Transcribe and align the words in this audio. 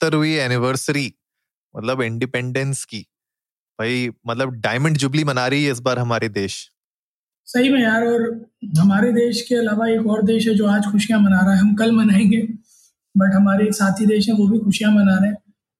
पिछहत्तरवीं 0.00 0.32
anniversary 0.36 1.12
मतलब 1.74 2.00
independence 2.02 2.84
की। 2.84 2.98
भाई 3.78 4.08
मतलब 4.26 4.50
डायमंड 4.60 4.96
जुबली 4.96 5.24
मना 5.24 5.46
रही 5.46 5.64
है 5.64 5.72
इस 5.72 5.80
बार 5.80 5.98
हमारे 5.98 6.28
देश। 6.28 6.56
सही 7.48 7.68
में 7.68 7.80
यार, 7.82 8.04
और 8.04 8.22
हमारे 8.78 9.12
देश 9.12 9.40
के 9.48 9.54
अलावा 9.54 9.88
एक 9.88 10.06
और 10.06 10.22
देश 10.22 10.46
है 10.48 10.54
जो 10.54 10.66
आज 10.66 10.86
खुशियाँ 10.92 11.20
मना 11.20 11.40
रहा 11.40 11.54
है। 11.54 11.60
हम 11.60 11.74
कल 11.74 11.92
मनाएँगे 11.92 12.42
बट 13.14 13.34
हमारे 13.34 13.66
एक 13.66 13.74
साथी 13.74 14.06
देश 14.06 14.28
है, 14.28 14.34
वो 14.34 14.48
भी 14.48 14.58
खुशियाँ 14.58 14.92
मना 14.92 15.16
रहे 15.18 15.30
हैं। 15.30 15.36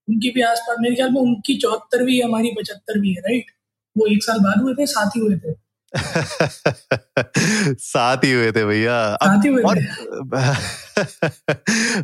उनकी 0.09 0.31
भी 0.31 0.43
आसपास, 0.43 0.77
मेरे 0.81 0.95
ख्याल 0.95 1.13
में 1.13 1.21
उनकी 1.21 1.59
चौहत्तरवीं 1.59 2.23
हमारी 2.23 2.51
पचहत्तरवीं 2.59 3.15
है 3.15 3.21
राइट 3.21 3.51
वो 3.97 4.07
एक 4.07 4.23
साल 4.25 4.39
बाद 4.41 4.63
हुए 4.63 4.75
थे, 4.75 4.87
साथ 4.87 5.17
ही 5.17 5.21
हुए 5.21 5.37
थे। 5.37 5.53
साथ 7.79 8.17
ही 8.25 8.33
हुए 8.33 8.53
थे 8.53 8.65
भैया। 8.65 9.17
और 9.65 9.79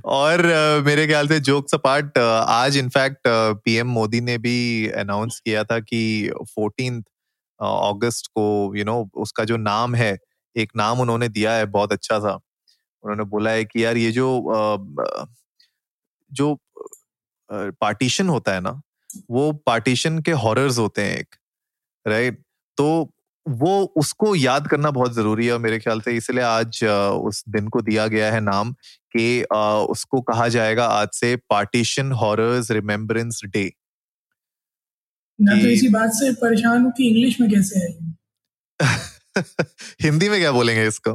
और 0.05 0.43
मेरे 0.87 1.07
ख्याल 1.07 1.29
से 1.29 1.41
जोक्स 1.41 1.75
अपार्ट 1.75 2.19
आज 2.19 2.77
इनफैक्ट 2.77 3.19
पीएम 3.65 3.87
मोदी 3.87 4.21
ने 4.21 4.39
भी 4.39 4.89
अनाउंस 4.89 5.41
किया 5.45 5.65
था 5.65 5.81
कि 5.81 6.31
फोर्टीन 6.55 7.05
अगस्त 7.61 8.27
को 8.27 8.73
यू 8.77 8.83
you 8.83 8.87
नो 8.87 9.01
know, 9.01 9.11
उसका 9.15 9.45
जो 9.45 9.57
नाम 9.57 9.95
है 9.95 10.19
एक 10.57 10.73
नाम 10.77 11.01
उन्होंने 11.01 11.29
दिया 11.29 11.53
है 11.53 11.67
बहुत 11.67 11.93
अच्छा 11.93 12.19
सा। 12.19 12.33
उन्होंने 13.03 13.25
बोला 13.25 13.51
है 13.51 13.65
कि 13.65 13.85
यार 13.85 13.97
ये 13.97 14.13
जो 14.13 14.27
जो 16.33 16.59
पार्टीशन 17.53 18.29
होता 18.29 18.53
है 18.53 18.61
ना 18.61 18.81
वो 19.31 19.53
पार्टीशन 19.53 20.19
के 20.19 20.33
हॉरर्स 20.33 20.79
होते 20.79 21.03
हैं 21.03 21.19
एक 21.19 21.35
राइट 22.07 22.43
तो 22.77 23.15
वो 23.47 23.93
उसको 23.97 24.35
याद 24.37 24.67
करना 24.69 24.91
बहुत 24.91 25.15
ज़रूरी 25.15 25.47
है 25.47 25.53
और 25.53 25.59
मेरे 25.59 25.79
ख्याल 25.79 26.01
से 26.01 26.13
इसलिए 26.17 26.43
आज 26.43 26.85
उस 26.85 27.43
दिन 27.49 27.69
को 27.69 27.81
दिया 27.83 28.07
गया 28.07 28.33
है 28.33 28.41
नाम 28.41 28.73
कि 29.17 29.43
उसको 29.93 30.21
कहा 30.21 30.49
जाएगा 30.49 30.87
आज 30.87 31.09
से 31.15 31.37
पार्टीशन 31.37 32.13
हॉरर्स 32.13 32.71
रिमेम्बरेंस 32.71 33.41
डे। 33.47 33.73
मैं 35.39 35.61
तो 35.61 35.69
इसी 35.69 35.89
बात 35.89 36.11
से 36.11 36.33
परेशान 36.33 36.83
हूँ 36.83 36.93
कि 36.93 37.09
इंग्लिश 37.09 37.41
में 37.41 37.51
कैसे 37.51 37.81
है 37.81 38.11
हिंदी 40.03 40.29
में 40.29 40.39
क्या 40.41 40.53
बोलेंगे 40.53 40.87
इसको? 40.87 41.13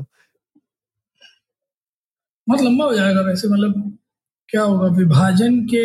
बहुत 2.48 2.62
लंबा 2.62 2.86
हो 2.86 2.94
जाएगा 2.94 3.22
वैसे 3.22 3.48
मतलब 3.48 3.98
क्या 4.50 4.62
होगा 4.62 4.88
विभाजन 4.88 5.60
के 5.66 5.84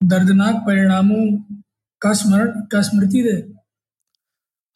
दर्दनाक 0.00 0.56
परिणामों 0.56 1.24
का 2.02 2.12
स्मरण 2.12 2.60
का 2.72 2.82
स्मृति 2.82 3.22
दे। 3.22 3.59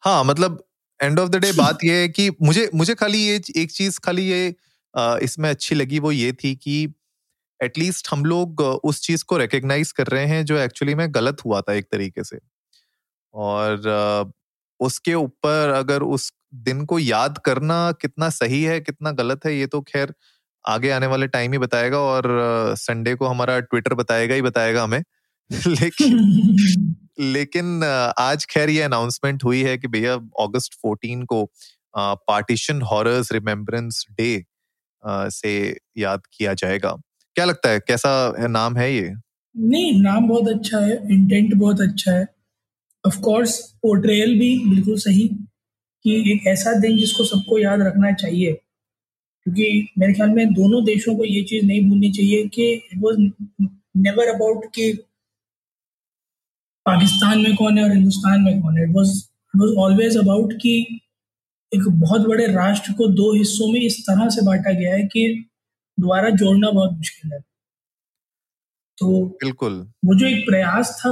हाँ 0.05 0.23
मतलब 0.23 0.63
एंड 0.99 1.19
ऑफ़ 1.19 1.29
द 1.29 1.35
डे 1.37 1.51
बात 1.53 1.83
ये 1.83 1.99
है 2.01 2.07
कि 2.09 2.29
मुझे 2.41 2.69
मुझे 2.75 2.93
खाली 2.95 3.17
ये 3.19 3.39
एक 3.57 3.71
चीज़ 3.71 3.99
खाली 4.03 4.23
ये 4.23 4.47
इसमें 5.23 5.49
अच्छी 5.49 5.75
लगी 5.75 5.99
वो 5.99 6.11
ये 6.11 6.31
थी 6.35 6.53
कि 6.57 6.75
एटलीस्ट 7.59 8.09
हम 8.11 8.25
लोग 8.25 8.61
उस 8.61 9.01
चीज़ 9.01 9.23
को 9.25 9.37
रिकग्नाइज 9.37 9.91
कर 9.93 10.07
रहे 10.07 10.25
हैं 10.27 10.43
जो 10.45 10.57
एक्चुअली 10.59 10.95
में 10.95 11.07
गलत 11.15 11.45
हुआ 11.45 11.61
था 11.61 11.73
एक 11.73 11.87
तरीके 11.91 12.23
से। 12.23 12.39
और 13.33 14.33
उसके 14.79 15.13
ऊपर 15.15 15.69
अगर 15.71 16.03
उस 16.03 16.31
दिन 16.61 16.85
को 16.85 16.99
याद 16.99 17.37
करना 17.45 17.91
कितना 18.01 18.29
सही 18.31 18.63
है, 18.63 18.79
कितना 18.81 19.11
गलत 19.13 19.45
है, 19.45 19.55
ये 19.55 19.67
तो 19.67 19.81
खैर 19.83 20.13
आगे 20.65 20.91
आने 20.91 21.07
वाले 21.07 21.27
टाइम 21.29 21.51
ही 21.51 21.57
बताएगा 21.59 21.99
और 22.01 22.25
संडे 22.79 23.15
को 23.15 23.27
हमारा 23.27 23.59
ट्विटर 23.61 23.93
बताएगा 23.95 24.35
ही 24.35 24.41
बताएगा 24.43 24.83
हमें। 24.83 25.03
लेकिन 25.67 26.95
लेकिन 27.19 27.83
आज 28.19 28.45
खैर 28.45 28.69
ये 28.69 28.81
अनाउंसमेंट 28.81 29.43
हुई 29.43 29.61
है 29.63 29.77
कि 29.77 29.87
भैया 29.87 30.13
अगस्त 30.39 30.71
14 30.85 31.25
को 31.25 31.43
पार्टीशन 31.97 32.81
हॉरर्स 32.81 33.31
रिमेम्बरेंस 33.31 34.05
डे 34.11 34.43
से 35.03 35.53
याद 35.97 36.21
किया 36.37 36.53
जाएगा। 36.53 36.95
क्या 37.35 37.45
लगता 37.45 37.69
है, 37.69 37.79
कैसा 37.79 38.09
है, 38.39 38.47
नाम 38.47 38.77
है 38.77 38.93
ये? 38.95 39.13
नहीं, 39.55 40.01
नाम 40.01 40.27
बहुत 40.27 40.47
अच्छा 40.47 40.79
है 40.79 40.97
इंटेंट 41.11 41.53
बहुत 41.53 41.81
अच्छा 41.81 42.11
है। 42.11 42.27
ऑफ़ 43.07 43.19
कोर्स 43.21 43.59
पोर्ट्रेयल 43.81 44.39
भी 44.39 44.57
बिल्कुल 44.69 44.97
सही 44.97 45.27
कि 46.05 46.33
एक 46.33 46.47
ऐसा 46.47 46.73
दिन 46.79 46.97
जिसको 46.97 47.23
सबको 47.23 47.59
याद 47.59 47.81
रखना 47.81 48.11
चाहिए। 48.13 48.53
क्योंकि 49.45 49.87
मेरे 49.99 50.13
ख्याल 50.13 50.29
में 50.29 50.53
दोनों 50.53 50.83
देशों 50.85 51.15
को 51.17 51.25
ये 51.25 51.43
चीज़ 51.43 51.65
नहीं 51.65 51.89
भूलनी 51.89 52.11
चाहिए 52.11 52.47
कि 52.47 52.71
इट 52.73 52.99
वाज 52.99 53.17
नेवर 53.97 54.27
अबाउट 54.27 54.65
कि 54.75 54.91
पाकिस्तान 56.85 57.41
में 57.43 57.55
कौन 57.55 57.77
है 57.77 57.83
और 57.83 57.91
हिंदुस्तान 57.91 58.41
में 58.41 58.61
कौन 58.61 58.77
है? 58.77 58.83
It 58.83 58.95
was 58.95 59.09
it 59.09 59.61
was 59.61 59.75
always 59.77 60.17
about 60.17 60.53
कि 60.53 61.01
एक 61.71 61.87
बहुत 61.89 62.21
बड़े 62.21 62.47
राष्ट्र 62.47 62.93
को 62.93 63.07
दो 63.07 63.33
हिस्सों 63.33 63.71
में 63.73 63.79
इस 63.79 63.99
तरह 64.01 64.29
से 64.29 64.45
बांटा 64.45 64.71
गया 64.71 64.93
है 64.95 65.03
कि 65.03 65.45
दोबारा 65.99 66.29
जोड़ना 66.29 66.69
बहुत 66.71 66.91
मुश्किल 66.91 67.33
है। 67.33 67.39
तो 68.97 69.25
बिल्कुल। 69.25 69.73
वो 70.05 70.15
जो 70.15 70.27
एक 70.27 70.45
प्रयास 70.45 70.99
था 70.99 71.09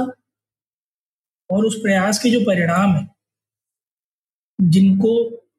और 1.50 1.64
उस 1.64 1.74
प्रयास 1.82 2.18
के 2.18 2.30
जो 2.30 2.40
परिणाम 2.40 2.94
है 2.96 3.08
जिनको 4.58 5.12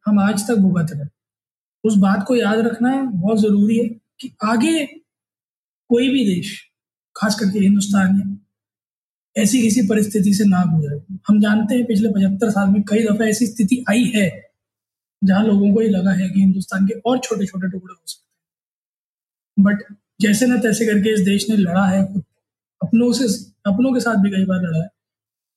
हम 0.05 0.19
आज 0.19 0.47
तक 0.47 0.55
भुगत 0.55 0.91
रहे 0.93 1.07
उस 1.83 1.95
बात 1.97 2.23
को 2.27 2.35
याद 2.35 2.59
रखना 2.59 3.01
बहुत 3.03 3.39
ज़रूरी 3.39 3.77
है 3.77 3.87
कि 4.19 4.31
आगे 4.43 4.85
कोई 5.89 6.09
भी 6.09 6.25
देश 6.25 6.71
खास 7.15 7.39
करके 7.39 7.59
हिंदुस्तान 7.59 8.19
या 8.19 8.35
ऐसी 9.35 9.61
किसी 9.61 9.81
परिस्थिति 9.87 10.33
से 10.33 10.43
ना 10.45 10.63
गुजरे। 10.67 10.99
हम 11.27 11.39
जानते 11.41 11.75
हैं 11.75 11.85
पिछले 11.85 12.09
पचहत्तर 12.09 12.49
साल 12.49 12.69
में 12.69 12.81
कई 12.83 13.03
दफ़ा 13.05 13.25
ऐसी 13.25 13.45
स्थिति 13.47 13.83
आई 13.89 14.03
है, 14.15 14.29
जहाँ 15.21 15.43
लोगों 15.45 15.73
को 15.73 15.81
ये 15.81 15.89
लगा 15.89 16.11
है 16.13 16.29
कि 16.29 16.39
हिंदुस्तान 16.39 16.85
के 16.87 16.99
और 17.01 17.19
छोटे 17.19 17.45
छोटे 17.45 17.69
टुकड़े 17.69 17.93
हो 17.93 18.01
सकते 18.05 19.61
हैं। 19.61 19.65
बट 19.65 19.83
जैसे 20.21 20.45
ना 20.47 20.57
तैसे 20.57 20.85
करके 20.85 21.13
इस 21.13 21.21
देश 21.21 21.49
ने 21.49 21.57
लड़ा 21.57 21.85
है 21.87 22.01
अपनों 22.81 23.11
से, 23.13 23.25
अपनों 23.67 23.93
के 23.93 23.99
साथ 23.99 24.15
भी 24.23 24.29
कई 24.31 24.45
बार 24.45 24.61
लड़ा 24.61 24.83
है। 24.83 24.89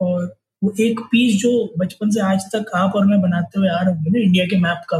और 0.00 0.36
वो 0.62 0.72
एक 0.80 1.00
पीस 1.10 1.34
जो 1.40 1.50
बचपन 1.78 2.10
से 2.10 2.20
आज 2.22 2.44
तक 2.54 2.70
आप 2.76 2.92
और 2.96 3.06
मैं 3.06 3.20
बनाते 3.20 3.60
हुए 3.60 3.68
आ 3.68 3.80
रहे 3.80 3.94
होंगे 3.94 4.10
ना 4.10 4.18
इंडिया 4.20 4.44
के 4.46 4.58
मैप 4.60 4.82
का, 4.88 4.98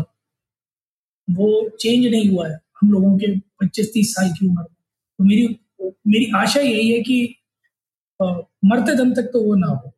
वो 1.29 1.69
चेंज 1.81 2.07
नहीं 2.07 2.29
हुआ 2.31 2.49
है। 2.49 2.59
हम 2.81 2.91
लोगों 2.93 3.17
के 3.19 3.37
25-30 3.61 4.15
साल 4.15 4.31
की 4.33 4.47
उम्र 4.49 4.63
तो 4.63 5.25
मेरी 5.25 5.47
मेरी 5.81 6.31
आशा 6.37 6.61
यही 6.61 6.91
है 6.91 7.01
कि 7.01 7.35
मरते 8.63 8.95
दम 8.95 9.15
तक 9.15 9.31
तो 9.33 9.43
वो 9.43 9.55
ना 9.55 9.67
हो। 9.67 9.93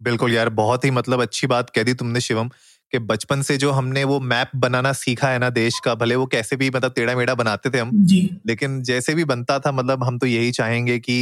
बिल्कुल 0.00 0.32
यार 0.32 0.48
बहुत 0.48 0.84
ही 0.84 0.90
मतलब 0.90 1.22
अच्छी 1.22 1.46
बात 1.46 1.70
कह 1.70 1.82
दी 1.82 1.94
तुमने 1.94 2.20
शिवम 2.20 2.48
कि 2.92 2.98
बचपन 3.00 3.42
से 3.42 3.56
जो 3.56 3.70
हमने 3.70 4.02
वो 4.04 4.18
मैप 4.20 4.50
बनाना 4.56 4.92
सीखा 4.92 5.28
है 5.28 5.38
ना 5.38 5.50
देश 5.50 5.78
का 5.80 5.94
भले 5.94 6.16
वो 6.16 6.26
कैसे 6.26 6.56
भी 6.56 6.70
मतलब 6.70 6.92
टेढ़ा 6.92 7.14
मेढ़ा 7.16 7.34
बनाते 7.34 7.70
थे 7.70 7.78
हम 7.78 7.90
जी। 8.06 8.20
लेकिन 8.46 8.82
जैसे 8.82 9.14
भी 9.14 9.24
बनता 9.24 9.58
था 9.58 9.72
मतलब 9.72 10.04
हम 10.04 10.18
तो 10.18 10.26
यही 10.26 10.50
चाहेंगे 10.50 10.98
कि 10.98 11.16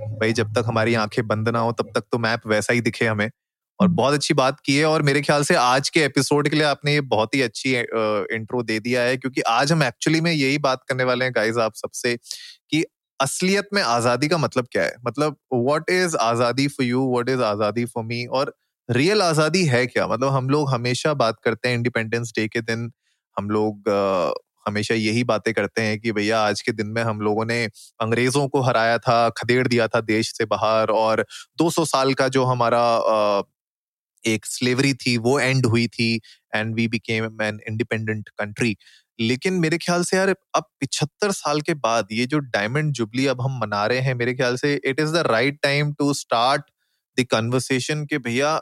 भाई 0.00 0.32
जब 0.32 0.52
तक 0.54 0.64
हमारी 0.66 0.94
आँखें 0.94 1.26
बंद 1.26 1.48
ना 1.48 1.58
हो 1.58 1.72
तब 1.72 1.90
तक 1.94 2.04
तो 2.12 2.18
मैप 2.18 2.46
वैसा 2.46 2.72
ही 2.72 2.80
दिखे 2.80 3.06
हमें। 3.06 3.30
और 3.80 3.88
बहुत 3.88 4.14
अच्छी 4.14 4.34
बात 4.34 4.60
की 4.60 4.76
है 4.76 4.84
और 4.84 5.02
मेरे 5.02 5.20
ख्याल 5.22 5.42
से 5.42 5.54
आज 5.54 5.88
के 5.88 6.00
एपिसोड 6.00 6.48
के 6.48 6.56
लिए 6.56 6.64
आपने 6.64 6.92
ये 6.94 7.00
बहुत 7.06 7.34
ही 7.34 7.40
अच्छी 7.42 7.74
इंट्रो 8.36 8.62
दे 8.62 8.78
दिया 8.80 9.02
है 9.02 9.16
क्योंकि 9.16 9.40
आज 9.48 9.72
हम 9.72 9.82
एक्चुअली 9.82 10.20
में 10.20 10.32
यही 10.32 10.58
बात 10.58 10.82
करने 10.88 11.04
वाले 11.04 11.24
हैं 11.24 11.32
गाइज़ 11.36 11.58
आप 11.60 11.74
सबसे 11.74 12.16
कि 12.70 12.84
असलियत 13.20 13.68
में 13.72 13.82
आज़ादी 13.82 14.28
का 14.28 14.38
मतलब 14.38 14.66
क्या 14.72 14.82
है? 14.84 14.94
मतलब 15.06 15.36
what 15.54 15.90
is 15.90 16.16
azadi 16.18 16.66
for 16.68 16.86
you 16.86 17.06
what 17.12 17.28
is 17.28 17.42
azadi 17.42 17.84
for 17.84 18.04
me 18.04 18.24
और 18.32 18.54
रियल 18.88 19.22
आज़ादी 19.22 19.64
है 19.66 19.86
क्या? 19.86 20.06
मतलब 20.06 20.28
हम 20.28 20.48
लोग 20.50 20.70
हमेशा 20.70 21.14
बात 21.14 21.36
करते 21.44 21.68
हैं 21.68 21.76
इंडिपेंडेंस 21.76 22.32
डे 22.36 22.46
के 22.48 22.60
दिन 22.62 22.90
हम 23.36 23.50
लोग 23.50 23.88
अ, 23.88 24.32
हमेशा 24.66 24.94
यही 24.94 25.22
बातें 25.24 25.52
करते 25.54 25.82
हैं 25.82 25.98
कि 26.00 26.12
भैया 26.12 26.40
आज 26.42 26.60
के 26.60 26.72
दिन 26.72 26.86
में 26.88 27.02
हम 27.02 27.20
लोगों 27.20 27.44
ने 27.46 27.64
अंग्रेज़ों 28.00 28.46
को 28.48 28.60
हराया 28.60 28.96
था 28.98 29.28
खदेड़ 29.30 29.66
दिया 29.68 29.86
था 29.88 30.00
देश 30.02 30.32
से 30.38 30.44
बाहर 30.44 30.90
और 30.92 31.24
200 31.58 31.84
साल 31.84 32.14
का 32.14 32.28
जो 32.28 32.44
हमारा 32.44 32.82
अ, 32.96 33.42
एक 34.24 34.46
स्लेवरी 34.46 34.92
थी 34.96 35.16
वो 35.18 35.38
एंड 35.40 35.66
हुई 35.66 35.86
थी 35.88 36.14
and 36.54 36.74
we 36.74 36.86
became 36.88 37.42
an 37.42 37.60
independent 37.68 38.28
country 38.38 38.76
लेकिन 39.18 39.54
मेरे 39.54 39.78
ख्याल 39.78 40.02
से 40.04 40.16
यार, 40.16 40.34
अब 40.54 40.64
पिछहत्तर 40.80 41.30
साल 41.32 41.60
के 41.60 41.74
बाद 41.76 42.08
ये 42.12 42.26
जो 42.26 42.38
डायमंड 42.38 42.92
जुबली 42.94 43.26
अब 43.26 43.40
हम 43.40 43.58
मना 43.60 43.84
रहे 43.86 44.00
हैं, 44.00 44.14
मेरे 44.14 44.34
ख्याल 44.34 44.56
से 44.56 44.74
it 44.76 45.00
is 45.00 45.12
the 45.12 45.26
right 45.26 45.58
time 45.62 45.92
to 45.94 46.12
start 46.14 46.62
the 47.18 47.24
conversation 47.30 48.04
कि 48.06 48.18
भैया, 48.20 48.54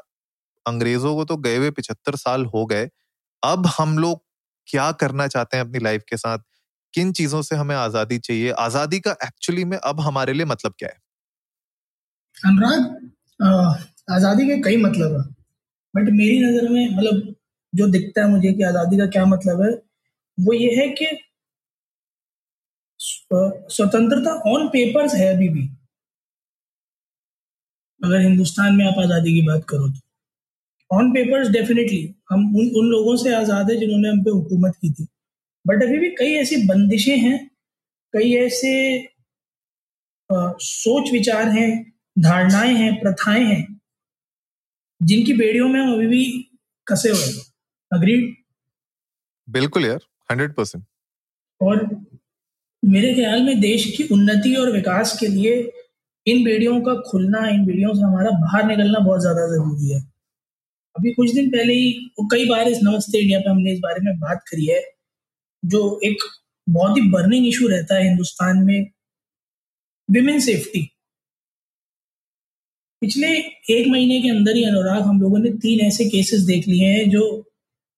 अंग्रेज़ों 0.67 1.15
को 1.17 1.25
तो 1.25 1.37
गए 1.39 1.57
हुए 1.57 1.71
पिछहत्तर 1.73 2.17
साल 2.17 2.45
हो 2.47 2.65
गए, 2.67 2.89
अब 3.43 3.67
हम 3.79 3.99
लोग 3.99 4.23
क्या 4.69 4.91
करना 4.95 5.27
चाहते 5.29 5.57
हैं 5.57 5.65
अपनी 5.65 5.79
लाइफ 5.81 6.03
के 6.09 6.17
साथ? 6.17 6.39
किन 6.95 7.13
चीज़ों 7.13 7.41
से 7.43 7.57
हमें 7.57 7.75
आज़ादी 7.77 8.19
चाहिए? 8.19 8.51
आज़ादी 8.53 9.01
का 9.01 9.17
एक्चुअली 9.25 9.65
में 9.65 9.77
अब 9.79 10.01
हमारे 10.01 10.33
लिए 10.33 10.45
मतलब 10.47 10.75
क्या 10.79 10.89
है? 10.89 10.99
अनुराग 12.37 13.11
आज़ादी 14.11 14.47
के 14.47 14.61
कई 14.63 14.77
मतलब 14.77 15.13
है 15.13 15.23
बट 15.95 16.11
मेरी 16.13 16.39
नज़र 16.41 16.69
में 16.69 16.97
मतलब 16.97 17.35
जो 17.73 17.87
दिखता 17.89 18.23
है 18.23 18.31
मुझे 18.31 18.53
कि 18.53 18.63
आज़ादी 18.63 18.99
का 18.99 19.07
क्या 19.09 19.25
मतलब 19.27 19.63
है 19.63 19.71
वो 20.39 20.53
ये 20.53 20.75
है 20.77 20.89
कि 20.93 21.07
स्वतंत्रता 23.01 24.31
ऑन 24.51 24.67
पेपर्स 24.69 25.15
है 25.15 25.27
अभी 25.35 25.49
भी। 25.49 25.63
अगर 28.01 28.21
हिंदुस्तान 28.21 28.75
में 28.77 28.85
आप 28.87 28.99
आज़ादी 28.99 29.33
की 29.35 29.43
बात 29.47 29.65
करो 29.69 29.89
तो। 29.89 30.01
ऑन 30.91 31.11
पेपर्स 31.13 31.49
डेफिनेटली 31.49 32.03
हम 32.31 32.45
उन 32.57 32.71
उन 32.79 32.91
लोगों 32.91 33.17
से 33.17 33.35
आज़ाद 33.35 33.71
है 33.71 33.77
जिन्होंने 33.77 34.09
हम 34.09 34.23
पे 34.25 34.31
हुकूमत 34.31 34.77
की 34.81 34.93
थी। 34.93 35.07
बट 35.65 35.83
अभी 35.83 35.99
भी 35.99 36.11
कई 36.19 36.33
ऐसी 36.35 36.57
बंदिशें 36.67 37.17
हैं 37.19 37.39
कई 38.15 38.35
ऐसे 38.37 38.73
आ, 40.31 40.53
सोच 40.61 41.11
विचार 41.13 41.49
हैं 41.49 41.71
धारणाएँ 42.17 42.75
हैं 42.75 42.95
प्रथाएँ 43.01 43.45
हैं 43.45 43.81
जिनकी 45.01 45.33
बेड़ियों 45.35 45.69
में 45.69 45.81
हम 45.81 45.93
अभी 45.93 46.07
भी 46.07 46.25
कसे 46.87 47.11
हुए 47.11 47.43
अग्रीड 47.93 48.35
बिल्कुल 49.49 49.85
यार। 49.85 50.01
Hundred 50.31 50.55
percent. 50.55 50.85
और 51.61 51.85
मेरे 52.83 53.13
ख्याल 53.15 53.43
में 53.43 53.61
देश 53.61 53.85
की 53.97 54.05
उन्नति 54.15 54.55
और 54.57 54.71
विकास 54.73 55.17
के 55.21 55.27
लिए 55.27 55.53
इन 56.27 56.45
बेड़ियों 56.45 56.81
का 56.81 56.95
खुलना, 57.03 57.47
इन 57.49 57.65
बेड़ियों 57.67 57.95
से 57.95 58.03
हमारा 58.03 58.31
बाहर 58.41 58.67
निकलना 58.67 58.99
बहुत 59.01 59.21
ज़्यादा 59.21 59.47
ज़रूरी 59.49 59.93
है। 59.93 60.01
अभी 60.97 61.13
कुछ 61.13 61.33
दिन 61.35 61.51
पहले 61.51 61.75
ही 61.75 61.93
कई 62.33 62.49
बार 62.49 62.69
इस 62.69 62.79
नमस्ते 62.83 63.19
इंडिया 63.19 63.39
पे 63.39 63.51
हमने 63.51 63.73
इस 63.73 63.79
बारे 63.81 64.01
में 64.01 64.19
बात 64.21 64.43
करी 64.51 64.67
है, 64.67 64.81
जो 65.63 66.01
एक 66.05 66.23
बहुत 66.67 66.97
ही 66.97 67.11
बर्निंग 67.11 67.47
इशू 67.47 67.69
रहता 67.69 67.95
है 67.95 68.05
हिंदुस्तान 68.05 68.63
में 68.65 68.91
विमेन 70.09 70.41
सेफ्टी 70.41 70.83
पिछले 73.03 73.29
एक 73.71 73.87
महीने 73.89 74.21
के 74.23 74.29
अंदर 74.31 74.57
ही 74.57 74.65
अनुराग, 74.65 75.03
हम 75.03 75.21
लोगों 75.21 75.39
ने 75.39 75.51
तीन 75.59 75.81
ऐसे 75.81 76.05
केसेस 76.11 76.41
देख 76.43 76.69
लिए 76.69 76.87
हैं 76.89 77.09
जो 77.11 77.25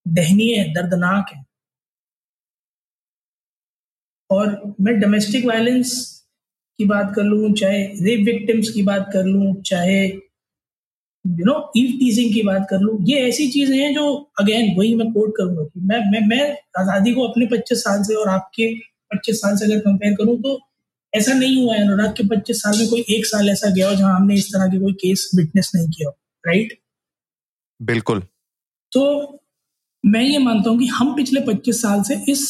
दहनीय 0.06 0.56
है, 0.56 0.72
दर्दनाक 0.74 1.32
है। 1.34 1.44
और 4.30 4.74
मैं 4.80 4.98
डोमेस्टिक 5.00 5.46
वायलेंस 5.46 5.94
की 6.78 6.84
बात 6.84 7.12
कर 7.16 7.22
लूँ 7.22 7.52
चाहे 7.54 7.82
रेप 8.04 8.24
विक्टिम्स 8.26 8.70
की 8.70 8.82
बात 8.82 9.10
कर 9.12 9.24
लूँ 9.24 9.54
चाहे 9.62 10.04
यू 11.24 11.44
नो 11.44 11.54
ईव 11.76 11.90
टीजिंग 11.98 12.32
की 12.34 12.42
बात 12.42 12.66
कर 12.70 12.80
लूँ 12.80 12.98
ये 13.06 13.20
ऐसी 13.28 13.48
चीज़ें 13.50 13.76
हैं 13.78 13.92
जो 13.94 14.12
अगेन 14.40 14.74
वही 14.78 14.94
मैं 14.94 15.10
कोट 15.12 15.32
करूँगा 15.36 15.64
कि 15.64 15.80
मैं 15.80 16.00
मैं 16.10 16.20
मैं 16.26 16.42
आज़ादी 16.78 17.14
को 17.14 17.28
अपने 17.28 17.46
25 17.46 17.76
साल 17.76 18.02
से 18.02 18.14
और 18.14 18.28
आपके 18.28 18.68
25 19.16 19.34
साल 19.34 19.56
से 19.56 19.64
अगर 19.64 19.78
कंपेयर 19.78 20.14
करूँ 20.14 20.36
तो 20.42 20.58
ऐसा 21.12 21.34
नहीं 21.34 21.64
हुआ 21.64 21.74
है 21.74 21.82
अनुराग 21.82 22.14
के 22.16 22.24
25 22.28 22.52
साल 22.52 22.78
में 22.78 22.88
कोई 22.88 23.04
एक 23.10 23.26
साल 23.26 23.48
ऐसा 23.50 23.70
गया 23.70 23.88
हो 23.88 23.94
जहाँ 23.94 24.14
हमने 24.16 24.34
इस 24.34 24.48
तरह 24.48 24.66
के 24.66 24.78
कोई 24.78 24.92
केस 24.92 25.30
विटनेस 25.36 25.72
नहीं 25.74 25.88
किया 25.88 26.10
राइट 26.44 26.78
बिल्कुल। 27.80 28.22
तो 28.92 29.02
मैं 30.04 30.22
ये 30.22 30.38
मानता 30.38 30.70
हूँ 30.70 30.78
कि 30.78 30.86
हम 30.86 31.14
पिछले 31.16 31.40
25 31.40 31.80
साल 31.82 32.02
से 32.02 32.24
इस 32.32 32.44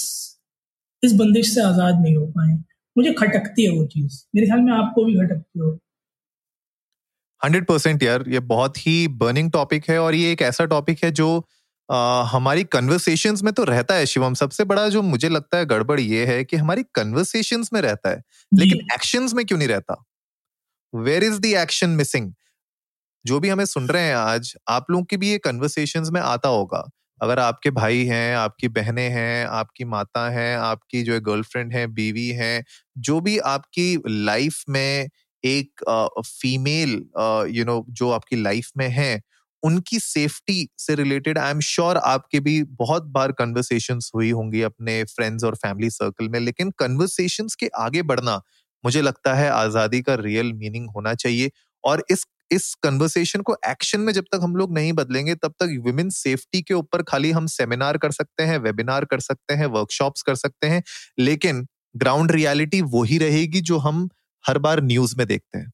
इस 1.03 1.13
बंदिश 1.13 1.55
से 1.55 1.61
आज़ाद 1.63 2.01
नहीं 2.01 2.17
हो 2.17 2.27
पाए। 2.27 2.55
मुझे 2.97 3.13
खटकती 3.13 3.65
है 3.65 3.71
वो 3.71 3.85
चीज़। 3.87 4.23
मेरे 4.35 4.47
ख्याल 4.47 4.61
में 4.61 4.73
आपको 4.73 5.05
भी 5.05 5.15
खटकती 5.17 5.61
हो। 5.61 5.79
हंड्रेड 7.43 7.67
परसेंट 7.67 8.03
यार 8.03 8.25
ये 8.29 8.41
बहुत 8.53 8.87
ही 8.87 8.97
बर्निंग 9.17 9.51
टॉपिक 9.53 9.89
है 9.91 9.99
और 9.99 10.15
ये 10.15 10.33
एक 10.33 10.43
ऐसा 10.43 10.65
टॉपिक 10.67 11.05
है 11.05 11.11
जो 11.13 11.29
आ, 11.89 12.23
हमारी 12.23 12.65
कन्वर्सेशंस 12.65 13.43
में 13.43 13.53
तो 13.55 13.65
रहता 13.65 13.95
है 13.95 14.07
शिवम। 14.07 14.35
सबसे 14.35 14.65
बड़ा 14.65 14.89
जो 14.89 15.03
मुझे 15.03 15.29
लगता 15.29 15.59
है 15.59 15.67
गड़बड़ 15.67 15.99
ये 16.01 16.25
है 16.27 16.43
कि 16.45 16.57
हमारी 16.57 16.83
कन्वर्सेशन 16.95 17.65
में 17.73 17.81
रहता 17.81 18.11
है 18.11 18.23
लेकिन 18.53 18.81
एक्शन 18.95 19.29
में 19.35 19.45
क्यों 19.47 19.59
नहीं 19.59 19.69
रहता? 19.69 20.03
Where 20.93 21.25
is 21.25 21.39
the 21.41 21.45
action 21.57 21.91
missing 21.93 22.33
जो 23.25 23.41
भी 23.41 23.49
हमें 23.49 23.65
सुन 23.65 23.87
रहे 23.89 24.03
हैं 24.03 24.15
आज 24.15 24.53
आप 24.69 24.91
लोगों 24.91 25.05
की 25.05 25.17
भी 25.17 25.31
ये 25.31 25.39
कन्वर्सेशन 25.39 26.09
में 26.13 26.21
आता 26.21 26.49
होगा। 26.49 26.83
अगर 27.21 27.39
आपके 27.39 27.71
भाई 27.71 28.05
हैं, 28.05 28.35
आपकी 28.37 28.69
बहनें 28.69 29.09
हैं, 29.11 29.47
आपकी 29.47 29.85
माता 29.87 30.29
हैं, 30.31 30.57
आपकी 30.59 31.03
जो 31.03 31.13
है 31.13 31.21
गर्लफ्रेंड 31.21 31.73
है, 31.73 31.87
बीवी 31.89 32.29
है, 32.33 32.65
जो 32.99 33.21
भी 33.21 33.39
आपकी 33.47 33.97
लाइफ 34.09 34.63
में 34.69 35.09
एक 35.45 35.85
फीमेल 36.21 36.91
यू 37.51 37.65
नो, 37.65 37.85
जो 37.91 38.11
आपकी 38.11 38.37
लाइफ 38.37 38.71
में 38.77 38.89
है, 38.89 39.21
उनकी 39.63 39.99
सेफ्टी 39.99 40.69
से 40.79 40.95
रिलेटेड 40.95 41.39
आई 41.39 41.51
एम 41.51 41.61
श्योर 41.61 41.97
आपके 41.97 42.41
भी 42.41 42.63
बहुत 42.75 43.03
बार 43.11 43.33
कन्वर्सेशन 43.33 43.99
हुई 44.15 44.31
होंगी 44.31 44.63
अपने 44.63 45.03
फ्रेंड्स 45.07 45.45
और 45.45 45.55
फैमिली 45.57 45.91
सर्कल 45.91 46.29
में, 46.29 46.39
लेकिन 46.41 46.71
कन्वर्सेशन 46.79 47.49
के 47.61 47.69
आगे 47.79 48.03
बढ़ना 48.03 48.41
मुझे 48.85 49.03
लगता 49.03 49.35
है 49.35 49.49
आज़ादी 49.51 50.01
का 50.03 50.15
रियल 50.15 50.53
मीनिंग 50.53 50.89
होना 50.91 51.15
चाहिए 51.15 51.51
और 51.85 52.05
इस 52.11 52.25
इस 52.53 52.75
कन्वर्सेशन 52.75 53.41
को 53.41 53.57
एक्शन 53.67 54.01
में 54.01 54.13
जब 54.13 54.25
तक 54.25 54.41
हम 54.43 54.57
लोग 54.57 54.75
नहीं 54.75 54.93
बदलेंगे, 54.93 55.35
तब 55.35 55.55
तक 55.61 55.83
वुमेन 55.87 56.11
सेफ्टी 56.11 56.63
के 56.63 56.75
ऊपर 56.75 57.03
खाली 57.03 57.31
हम 57.31 57.47
सेमिनार 57.47 57.99
कर 57.99 58.11
सकते 58.11 58.43
हैं 58.43 58.59
वेबिनार 58.59 59.05
कर 59.05 59.21
सकते 59.21 59.55
हैं 59.55 59.67
वर्कशॉप्स 59.67 60.23
कर 60.23 60.35
सकते 60.35 60.67
हैं, 60.67 60.83
लेकिन 61.19 61.67
ग्राउंड 61.97 62.33
रियलिटी 62.33 62.83
वही 62.83 63.19
रहेगी 63.19 63.61
जो 63.61 63.79
हम 63.79 64.09
हर 64.45 64.59
बार 64.59 64.83
न्यूज़ 64.83 65.15
में 65.19 65.27
देखते 65.27 65.59
हैं। 65.59 65.73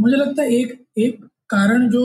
मुझे 0.00 0.16
लगता 0.16 0.42
है 0.42 0.54
एक 0.54 0.86
एक 0.98 1.24
कारण 1.48 1.90
जो 1.90 2.04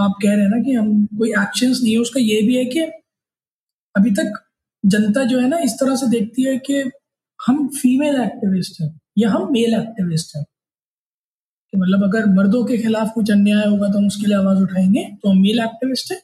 आप 0.00 0.14
कह 0.22 0.32
रहे 0.32 0.40
हैं 0.40 0.48
ना 0.48 0.62
कि 0.62 0.72
हम 0.72 1.06
कोई 1.06 1.30
एक्शंस 1.30 1.80
नहीं 1.82 1.92
है, 1.92 1.98
उसका 1.98 2.20
ये 2.20 2.40
भी 2.42 2.56
है 2.56 2.64
कि 2.64 2.80
अभी 3.94 4.10
तक 4.10 4.44
जनता 4.84 5.24
जो 5.24 5.38
है 5.40 5.48
ना 5.48 5.58
इस 5.58 5.72
तरह 5.72 5.96
से 5.96 6.06
देखती 6.06 6.42
है 6.42 6.58
कि 6.58 6.90
हम 7.46 7.68
फीमेल 7.68 8.16
एक्टिविस्ट 8.16 8.80
हैं 8.80 9.00
या 9.18 9.30
हम 9.30 9.52
मेल 9.52 9.74
एक्टिविस्ट 9.74 10.36
हैं। 10.36 10.44
कि 11.74 11.80
मतलब 11.80 12.02
अगर 12.04 12.26
मर्दों 12.34 12.64
के 12.64 12.76
खिलाफ 12.78 13.10
कुछ 13.14 13.30
अन्याय 13.30 13.64
होगा 13.66 13.86
तो 13.88 13.98
हम 13.98 14.06
उसके 14.06 14.26
लिए 14.26 14.36
आवाज़ 14.36 14.58
उठाएँगे। 14.62 15.02
तो 15.22 15.28
हम 15.30 15.38
मेल 15.38 15.58
एक्टिविस्ट 15.60 16.12
है 16.12 16.20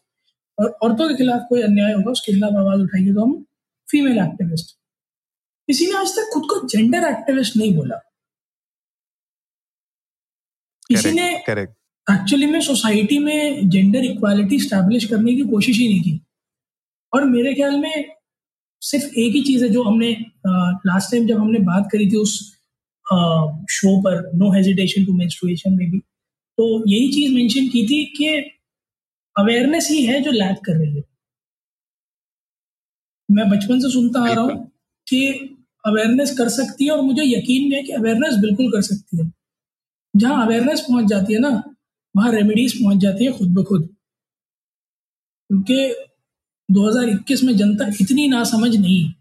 और 0.59 0.69
औरतों 0.83 1.09
के 1.09 1.15
खिलाफ 1.17 1.47
कोई 1.49 1.63
अन्याय 1.63 1.93
होगा 1.93 2.11
उसके 2.11 2.33
खिलाफ 2.33 2.53
आवाज़ 2.59 2.81
उठाएँगे 2.81 3.15
तो 3.15 3.25
हम 3.25 3.33
फीमेल 3.89 4.19
एक्टिविस्ट 4.19 4.77
किसी 5.69 5.87
ने 5.87 5.97
आज 5.99 6.13
तक 6.13 6.31
खुद 6.33 6.45
को 6.51 6.67
जेंडर 6.69 7.09
एक्टिविस्ट 7.09 7.57
नहीं 7.57 7.75
बोला। 7.77 7.97
किसी 10.89 11.11
ने 11.13 11.29
एक्चुअली 12.07 12.47
में 12.47 12.61
सोसाइटी 12.61 13.19
में 13.19 13.69
जेंडर 13.71 14.05
इक्वालिटी 14.05 14.59
स्टैब्लिश 14.61 15.05
करने 15.05 15.35
की 15.35 15.43
कोशिश 15.49 15.79
ही 15.79 15.89
नहीं 15.89 16.03
की। 16.03 16.21
और 17.13 17.25
मेरे 17.27 17.55
ख्याल 17.55 17.77
में 17.79 18.05
सिर्फ़ 18.83 19.05
एक 19.05 19.35
ही 19.35 19.43
चीज़ 19.43 19.65
है 19.65 19.71
जो 19.71 19.83
हमने 19.83 20.11
लास्ट 20.87 21.11
टाइम 21.11 21.27
जब 21.27 21.39
हमने 21.39 21.59
बात 21.67 21.89
करी 21.93 22.11
थी 22.11 22.17
उस 22.19 22.39
शो 23.71 24.01
पर 24.01 24.31
नो 24.35 24.53
हेजिटेशन 24.53 25.05
टू 25.05 25.13
मेंस्ट्रुएशन 25.13 25.73
में 25.73 25.91
भी। 25.91 25.99
तो 26.59 26.91
यही 26.91 27.13
चीज़ 27.13 27.35
मेंशन 27.35 27.69
की 27.69 27.87
थी 27.87 28.05
कि 28.05 28.27
अवेयरनेस 29.39 29.89
ही 29.91 30.03
है 30.03 30.21
जो 30.21 30.31
लैक 30.31 30.57
कर 30.65 30.73
रही 30.73 30.97
है। 30.97 31.03
मैं 33.31 33.51
बचपन 33.51 33.81
से 33.81 33.91
सुनता 33.91 34.21
आ 34.21 34.33
रहा 34.33 34.41
हूँ 34.41 34.73
कि 35.09 35.29
अवेयरनेस 35.87 36.39
कर 36.39 36.49
सकती 36.49 36.85
है 36.85 36.91
और 36.91 37.01
मुझे 37.01 37.23
यकीन 37.23 37.71
भी 37.71 37.77
है 37.77 37.83
कि 37.83 37.93
अवेयरनेस 37.93 38.35
बिल्कुल 38.35 38.73
कर 38.73 38.83
सकती 38.83 39.19
है। 39.19 39.33
जहाँ 40.17 40.47
अवेयरनेस 40.47 40.81
पहुँच 40.81 41.05
जाती 41.05 41.35
है 41.35 41.41
ना, 41.41 41.63
वहाँ 42.17 42.33
रेमेडीज 42.33 42.73
पहुँच 42.73 42.97
जाती 42.97 43.25
है 43.25 43.33
खुद 43.33 43.55
ब 43.55 43.65
खुद। 43.65 43.97
क्योंकि 45.51 45.95
2021 46.71 47.45
में 47.45 47.57
जनता 47.57 47.87
इतनी 48.01 48.29
नासमझ 48.29 48.77
नहीं। 48.77 49.13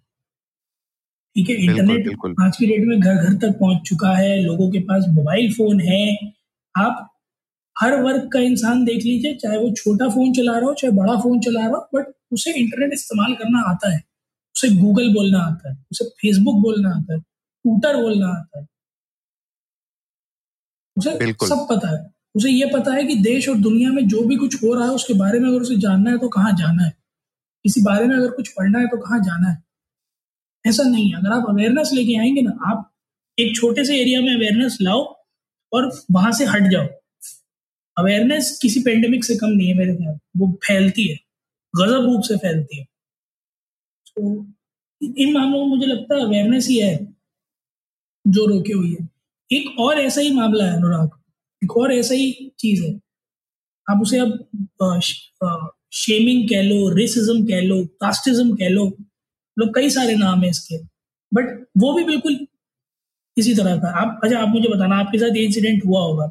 ठीक 1.39 1.49
है 1.49 1.55
इंटरनेट 1.55 2.07
आज 2.41 2.57
की 2.57 2.65
डेट 2.67 2.85
में 2.87 2.99
घर 2.99 3.15
घर 3.15 3.33
तक 3.33 3.57
पहुँच 3.59 3.81
चुका 3.89 4.09
है 4.17 4.41
लोगों 4.43 4.71
के 4.71 4.79
पास 4.79 5.05
मोबाइल 5.09 5.53
फ़ोन 5.53 5.79
है। 5.81 6.31
आप 6.75 7.07
हर 7.81 8.01
वर्ग 8.01 8.29
का 8.33 8.39
इंसान 8.39 8.83
देख 8.85 9.03
लीजिए 9.05 9.35
चाहे 9.35 9.57
वो 9.57 9.69
छोटा 9.71 10.09
फ़ोन 10.09 10.33
चला 10.33 10.57
रहा 10.57 10.67
हो 10.67 10.73
चाहे 10.73 10.91
बड़ा 10.93 11.19
फ़ोन 11.19 11.39
चला 11.39 11.59
रहा 11.59 11.69
हो 11.69 11.89
बट 11.95 12.05
उसे 12.33 12.51
इंटरनेट 12.51 12.93
इस्तेमाल 12.93 13.33
करना 13.35 13.59
आता 13.71 13.91
है। 13.93 14.01
उसे 14.55 14.69
गूगल 14.69 15.13
बोलना 15.13 15.39
आता 15.39 15.71
है 15.71 15.85
उसे 15.91 16.05
फेसबुक 16.05 16.55
बोलना 16.61 16.89
आता 16.89 17.13
है 17.13 17.19
ट्विटर 17.19 18.01
बोलना 18.01 18.27
आता 18.27 18.59
है। 18.59 18.67
उसे 20.97 21.11
सब 21.47 21.67
पता 21.69 21.97
है। 21.97 22.11
उसे 22.35 22.49
ये 22.49 22.65
पता 22.73 22.93
है 22.93 23.03
कि 23.03 23.15
देश 23.15 23.49
और 23.49 23.55
दुनिया 23.55 23.91
में 23.91 24.07
जो 24.07 24.21
भी 24.21 24.35
कुछ 24.35 24.63
हो 24.63 24.73
रहा 24.73 24.85
है 24.85 24.91
उसके 24.91 25.13
बारे 25.13 25.39
में 25.39 25.49
अगर 25.49 25.61
उसे 25.61 25.75
जानना 25.75 26.11
है 26.11 26.17
तो 26.17 26.29
कहाँ 26.29 26.51
जाना 26.51 26.83
है? 26.83 26.93
किसी 27.65 27.81
बारे 27.81 28.05
में 28.05 28.17
अगर 28.17 28.31
कुछ 28.31 28.47
पढ़ना 28.49 28.79
है 28.79 28.87
तो 28.87 28.97
कहाँ 28.97 29.19
जाना 29.19 29.49
है? 29.49 29.68
ऐसा 30.67 30.83
नहीं 30.83 31.11
है। 31.11 31.17
अगर 31.17 31.31
आप 31.31 31.45
अवेयरनेस 31.49 31.89
लेके 31.93 32.19
आएँगे 32.19 32.41
ना, 32.41 32.51
आप 32.51 32.91
एक 33.39 33.55
छोटे 33.55 33.85
से 33.85 34.01
एरिया 34.01 34.21
में 34.21 34.35
अवेयरनेस 34.35 34.77
लाओ 34.81 35.15
और 35.73 36.01
वहाँ 36.11 36.31
से 36.31 36.45
हट 36.45 36.71
जाओ। 36.71 36.87
अवेयरनेस 37.97 38.59
किसी 38.61 38.79
पेंडेमिक 38.79 39.25
से 39.25 39.35
कम 39.35 39.47
नहीं 39.47 39.67
है 39.67 39.73
मेरे 39.73 39.95
ख्याल। 39.95 40.19
वो 40.37 40.59
फैलती 40.67 41.07
है। 41.07 41.15
गजब 41.75 42.05
रूप 42.05 42.21
से 42.21 42.37
फैलती 42.37 42.77
है। 42.77 42.83
तो 44.07 44.47
इन 45.17 45.33
मामलों 45.33 45.59
में 45.59 45.67
मुझे 45.67 45.85
लगता 45.85 46.15
है 46.15 46.21
अवेयरनेस 46.21 46.67
ही 46.67 46.77
है 46.77 46.97
जो 48.27 48.45
रोके 48.45 48.73
हुई 48.73 48.97
है। 49.01 49.09
एक 49.51 49.79
और 49.79 49.99
ऐसा 49.99 50.21
ही 50.21 50.31
मामला 50.31 50.65
है 50.65 50.77
अनुराग। 50.77 51.09
एक 51.63 51.77
और 51.77 51.93
ऐसा 51.93 52.13
ही 52.13 52.51
चीज़ 52.59 52.83
है। 52.83 52.99
आप 53.91 54.01
उसे 54.01 54.19
अब 54.19 55.71
शेमिंग 55.93 56.49
कह 56.49 56.61
लो 56.61 56.89
रेसिज्म 56.89 57.45
कह 57.45 57.61
लो 57.61 57.85
कास्टिज्म 57.85 58.55
कह 58.55 58.69
लो 58.69 58.97
मतलब 59.59 59.71
कई 59.75 59.89
सारे 59.89 60.15
नाम 60.15 60.43
है 60.43 60.49
इसके। 60.49 60.77
बट 61.31 61.65
वो 61.77 61.93
भी 61.93 62.03
बिल्कुल 62.03 62.37
इसी 63.37 63.55
तरह 63.55 63.77
का। 63.77 63.89
आप 64.01 64.19
अच्छा 64.23 64.39
आप 64.39 64.49
मुझे 64.49 64.69
बताना, 64.69 64.95
आपके 64.95 65.17
साथ 65.17 65.35
ये 65.37 65.43
इंसिडेंट 65.45 65.85
हुआ 65.85 66.01
होगा। 66.01 66.27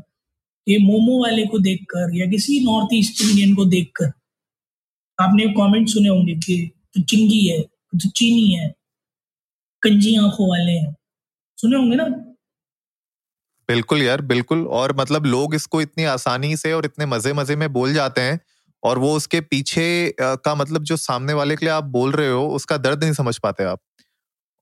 कि 0.66 0.78
मोमो 0.78 1.22
वाले 1.22 1.46
को 1.46 1.58
देखकर 1.58 2.14
या 2.16 2.26
किसी 2.26 2.58
नॉर्थ 2.64 2.88
ईस्ट 2.94 3.22
इंडियन 3.22 3.54
को 3.54 3.64
देखकर 3.64 4.10
आपने 5.18 5.46
कमेंट 5.52 5.88
सुने 5.88 6.08
होंगे 6.08 6.34
कि 6.36 6.56
तो 6.94 7.02
चिंगी 7.02 7.46
है 7.46 7.60
तो 7.62 8.08
चीनी 8.10 8.52
है, 8.54 8.68
कंजी 9.82 10.16
आँखों 10.16 10.48
वाले 10.50 10.72
हैं। 10.72 10.94
सुने 11.58 11.76
होंगे 11.76 11.96
ना? 11.96 12.04
बिल्कुल 13.68 14.02
यार, 14.02 14.22
बिल्कुल। 14.22 14.66
और 14.66 14.96
मतलब 14.96 15.26
लोग 15.26 15.54
इसको 15.54 15.80
इतनी 15.82 16.04
आसानी 16.04 16.56
से 16.56 16.72
और 16.72 16.84
इतने 16.84 17.06
मज़े 17.06 17.32
मज़े 17.32 17.56
में 17.56 17.72
बोल 17.72 17.94
जाते 17.94 18.20
हैं 18.20 18.40
और 18.82 18.98
वो 18.98 19.14
उसके 19.16 19.40
पीछे 19.40 20.14
का 20.20 20.54
मतलब 20.54 20.82
जो 20.82 20.96
सामने 20.96 21.32
वाले 21.32 21.56
के 21.56 21.66
लिए 21.66 21.74
आप 21.74 21.84
बोल 21.84 22.12
रहे 22.12 22.30
हो 22.30 22.48
उसका 22.48 22.76
दर्द 22.76 23.04
नहीं 23.04 23.12
समझ 23.12 23.38
पाते 23.38 23.64
आप। 23.64 23.80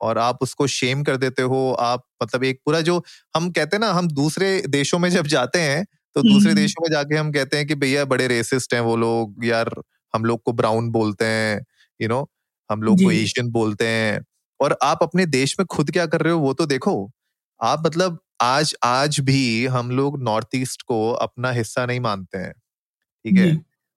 और 0.01 0.19
आप 0.19 0.39
उसको 0.43 0.67
शेम 0.67 1.03
कर 1.03 1.17
देते 1.17 1.43
हो 1.43 1.73
आप 1.73 2.05
मतलब 2.23 2.45
एक 2.45 2.61
पूरा 2.67 2.81
जो 2.81 3.05
हम 3.37 3.51
कहते 3.51 3.77
हैं 3.77 3.81
ना 3.81 3.93
हम 3.93 4.09
दूसरे 4.09 4.63
देशों 4.69 4.99
में 4.99 5.11
जब 5.11 5.27
जाते 5.27 5.61
हैं 5.61 5.85
तो 6.17 6.23
दूसरे 6.23 6.51
हम्म। 6.51 6.61
देशों 6.61 6.83
में 6.83 6.91
जाके 6.93 7.17
हम 7.17 7.33
कहते 7.33 7.57
हैं 7.57 7.67
कि 7.67 7.75
भैया 7.75 8.05
बड़े 8.05 8.27
रेसिस्ट 8.29 8.75
हैं 8.75 8.81
वो 8.81 8.97
लोग 8.97 9.45
यार 9.45 9.71
हम 10.15 10.25
लोग 10.25 10.43
को 10.43 10.53
ब्राउन 10.53 10.91
बोलते 10.91 11.25
हैं 11.25 11.65
यू 12.01 12.09
नो 12.09 12.21
हम 12.71 12.83
लोग 12.83 13.03
को 13.05 13.11
एशियन 13.11 13.51
बोलते 13.51 13.87
हैं। 13.89 14.21
और 14.61 14.79
आप 14.83 14.99
अपने 15.03 15.27
देश 15.27 15.57
में 15.61 15.67
खुद 15.67 15.91
क्या 15.91 16.07
कर 16.07 16.21
रहे 16.21 16.33
हो 16.33 16.39
वो 16.41 16.53
तो 16.53 16.67
देखो 16.67 16.95
आप 17.61 17.83
मतलब 17.87 18.19
आज 18.41 18.75
आज 18.85 19.21
भी 19.21 19.67
हम 19.67 19.91
लोग 19.91 20.23
नॉर्थ 20.23 20.49
ईस्ट 20.55 20.83
को 20.83 21.11
अपना 21.13 21.51
हिस्सा 21.51 21.87
नहीं 21.87 22.01
मानते 22.01 22.39
हैं 22.39 22.53
ठीक 22.53 23.39
है? 23.39 23.51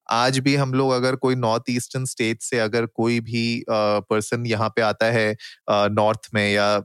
आज 0.09 0.39
भी 0.39 0.55
हम 0.55 0.73
लोग 0.73 0.91
अगर 0.91 1.15
कोई 1.15 1.35
नॉर्थ 1.35 1.63
ईस्टर्न 1.69 2.05
स्टेट 2.05 2.41
से 2.41 2.59
अगर 2.59 2.85
कोई 2.85 3.19
भी 3.19 3.63
पर्सन 3.69 4.43
uh, 4.43 4.49
यहाँ 4.49 4.69
पे 4.69 4.81
आता 4.81 5.05
है 5.05 5.35
नॉर्थ 5.69 6.19
uh, 6.19 6.33
में 6.33 6.53
या 6.53 6.75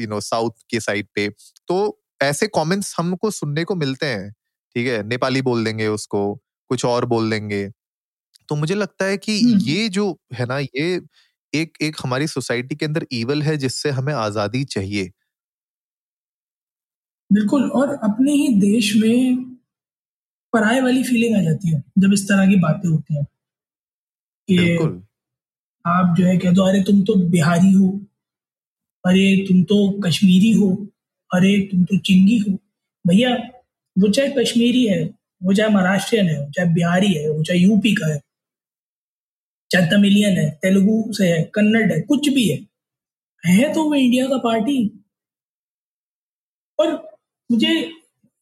यू 0.00 0.08
नो 0.08 0.20
साउथ 0.20 0.50
के 0.70 0.80
साइड 0.80 1.06
पे 1.14 1.28
तो 1.68 2.00
ऐसे 2.22 2.46
कमेंट्स 2.46 2.94
हमको 2.98 3.30
सुनने 3.30 3.64
को 3.64 3.74
मिलते 3.74 4.06
हैं 4.06 4.30
ठीक 4.76 4.86
है? 4.86 5.02
नेपाली 5.02 5.42
बोल 5.42 5.64
देंगे 5.64 5.86
उसको 5.86 6.34
कुछ 6.68 6.84
और 6.84 7.04
बोल 7.04 7.30
देंगे। 7.30 7.68
तो 8.48 8.54
मुझे 8.56 8.74
लगता 8.74 9.04
है 9.04 9.16
कि 9.16 9.32
ये 9.62 9.88
जो 9.88 10.18
है 10.32 10.46
ना 10.46 10.58
ये 10.58 11.00
एक 11.54 11.78
एक 11.82 11.96
हमारी 12.04 12.26
सोसाइटी 12.26 12.76
के 12.76 12.86
अंदर 12.86 13.06
ईवल 13.12 13.42
है 13.42 13.56
जिससे 13.56 13.90
हमें 13.90 14.12
आज़ादी 14.14 14.64
चाहिए। 14.64 15.10
बिल्कुल 17.32 17.70
और 17.70 17.88
अपने 18.04 18.32
ही 18.32 18.48
देश 18.60 18.94
में 18.96 19.59
पराये 20.52 20.80
वाली 20.80 21.02
फीलिंग 21.04 21.36
आ 21.36 21.40
जाती 21.42 21.70
है 21.70 21.82
जब 21.98 22.12
इस 22.12 22.28
तरह 22.28 22.48
की 22.48 22.56
बातें 22.56 22.88
होती 22.88 23.14
हैं 23.14 23.24
कि 24.50 24.58
आप 25.86 26.14
जो 26.18 26.26
है 26.26 26.38
कह 26.38 26.52
दो 26.52 26.62
अरे 26.62 26.82
तुम 26.82 27.02
तो 27.02 27.14
बिहारी 27.30 27.72
हो 27.72 27.88
अरे 29.04 29.44
तुम 29.48 29.62
तो 29.64 30.00
कश्मीरी 30.00 30.52
हो 30.52 30.70
अरे 31.34 31.58
तुम 31.60 31.84
तो 31.84 31.98
चिंगी 31.98 32.38
हो। 32.38 32.58
भैया 33.06 33.34
वो 33.98 34.12
चाहे 34.12 34.30
कश्मीरी 34.30 34.86
है 34.86 35.04
वो 35.42 35.54
चाहे 35.54 35.70
महाराष्ट्रियन 35.70 36.28
है 36.28 36.50
चाहे 36.50 36.74
बिहारी 36.74 37.12
है 37.14 37.28
वो 37.30 37.44
चाहे 37.44 37.58
यूपी 37.60 37.94
का 37.94 38.12
है 38.12 38.20
चाहे 39.70 39.86
तमिलियन 39.86 40.36
है 40.38 40.50
तेलुगु 40.50 41.12
से 41.12 41.28
है 41.28 41.42
कन्नड़ 41.54 41.92
है 41.92 42.00
कुछ 42.00 42.28
भी 42.28 42.48
है 42.48 42.58
है 43.46 43.72
तो 43.74 43.84
वो 43.84 43.94
इंडिया 43.94 44.26
का 44.28 44.38
पार्टी। 44.38 45.04
और 46.78 46.92
मुझे 47.50 47.99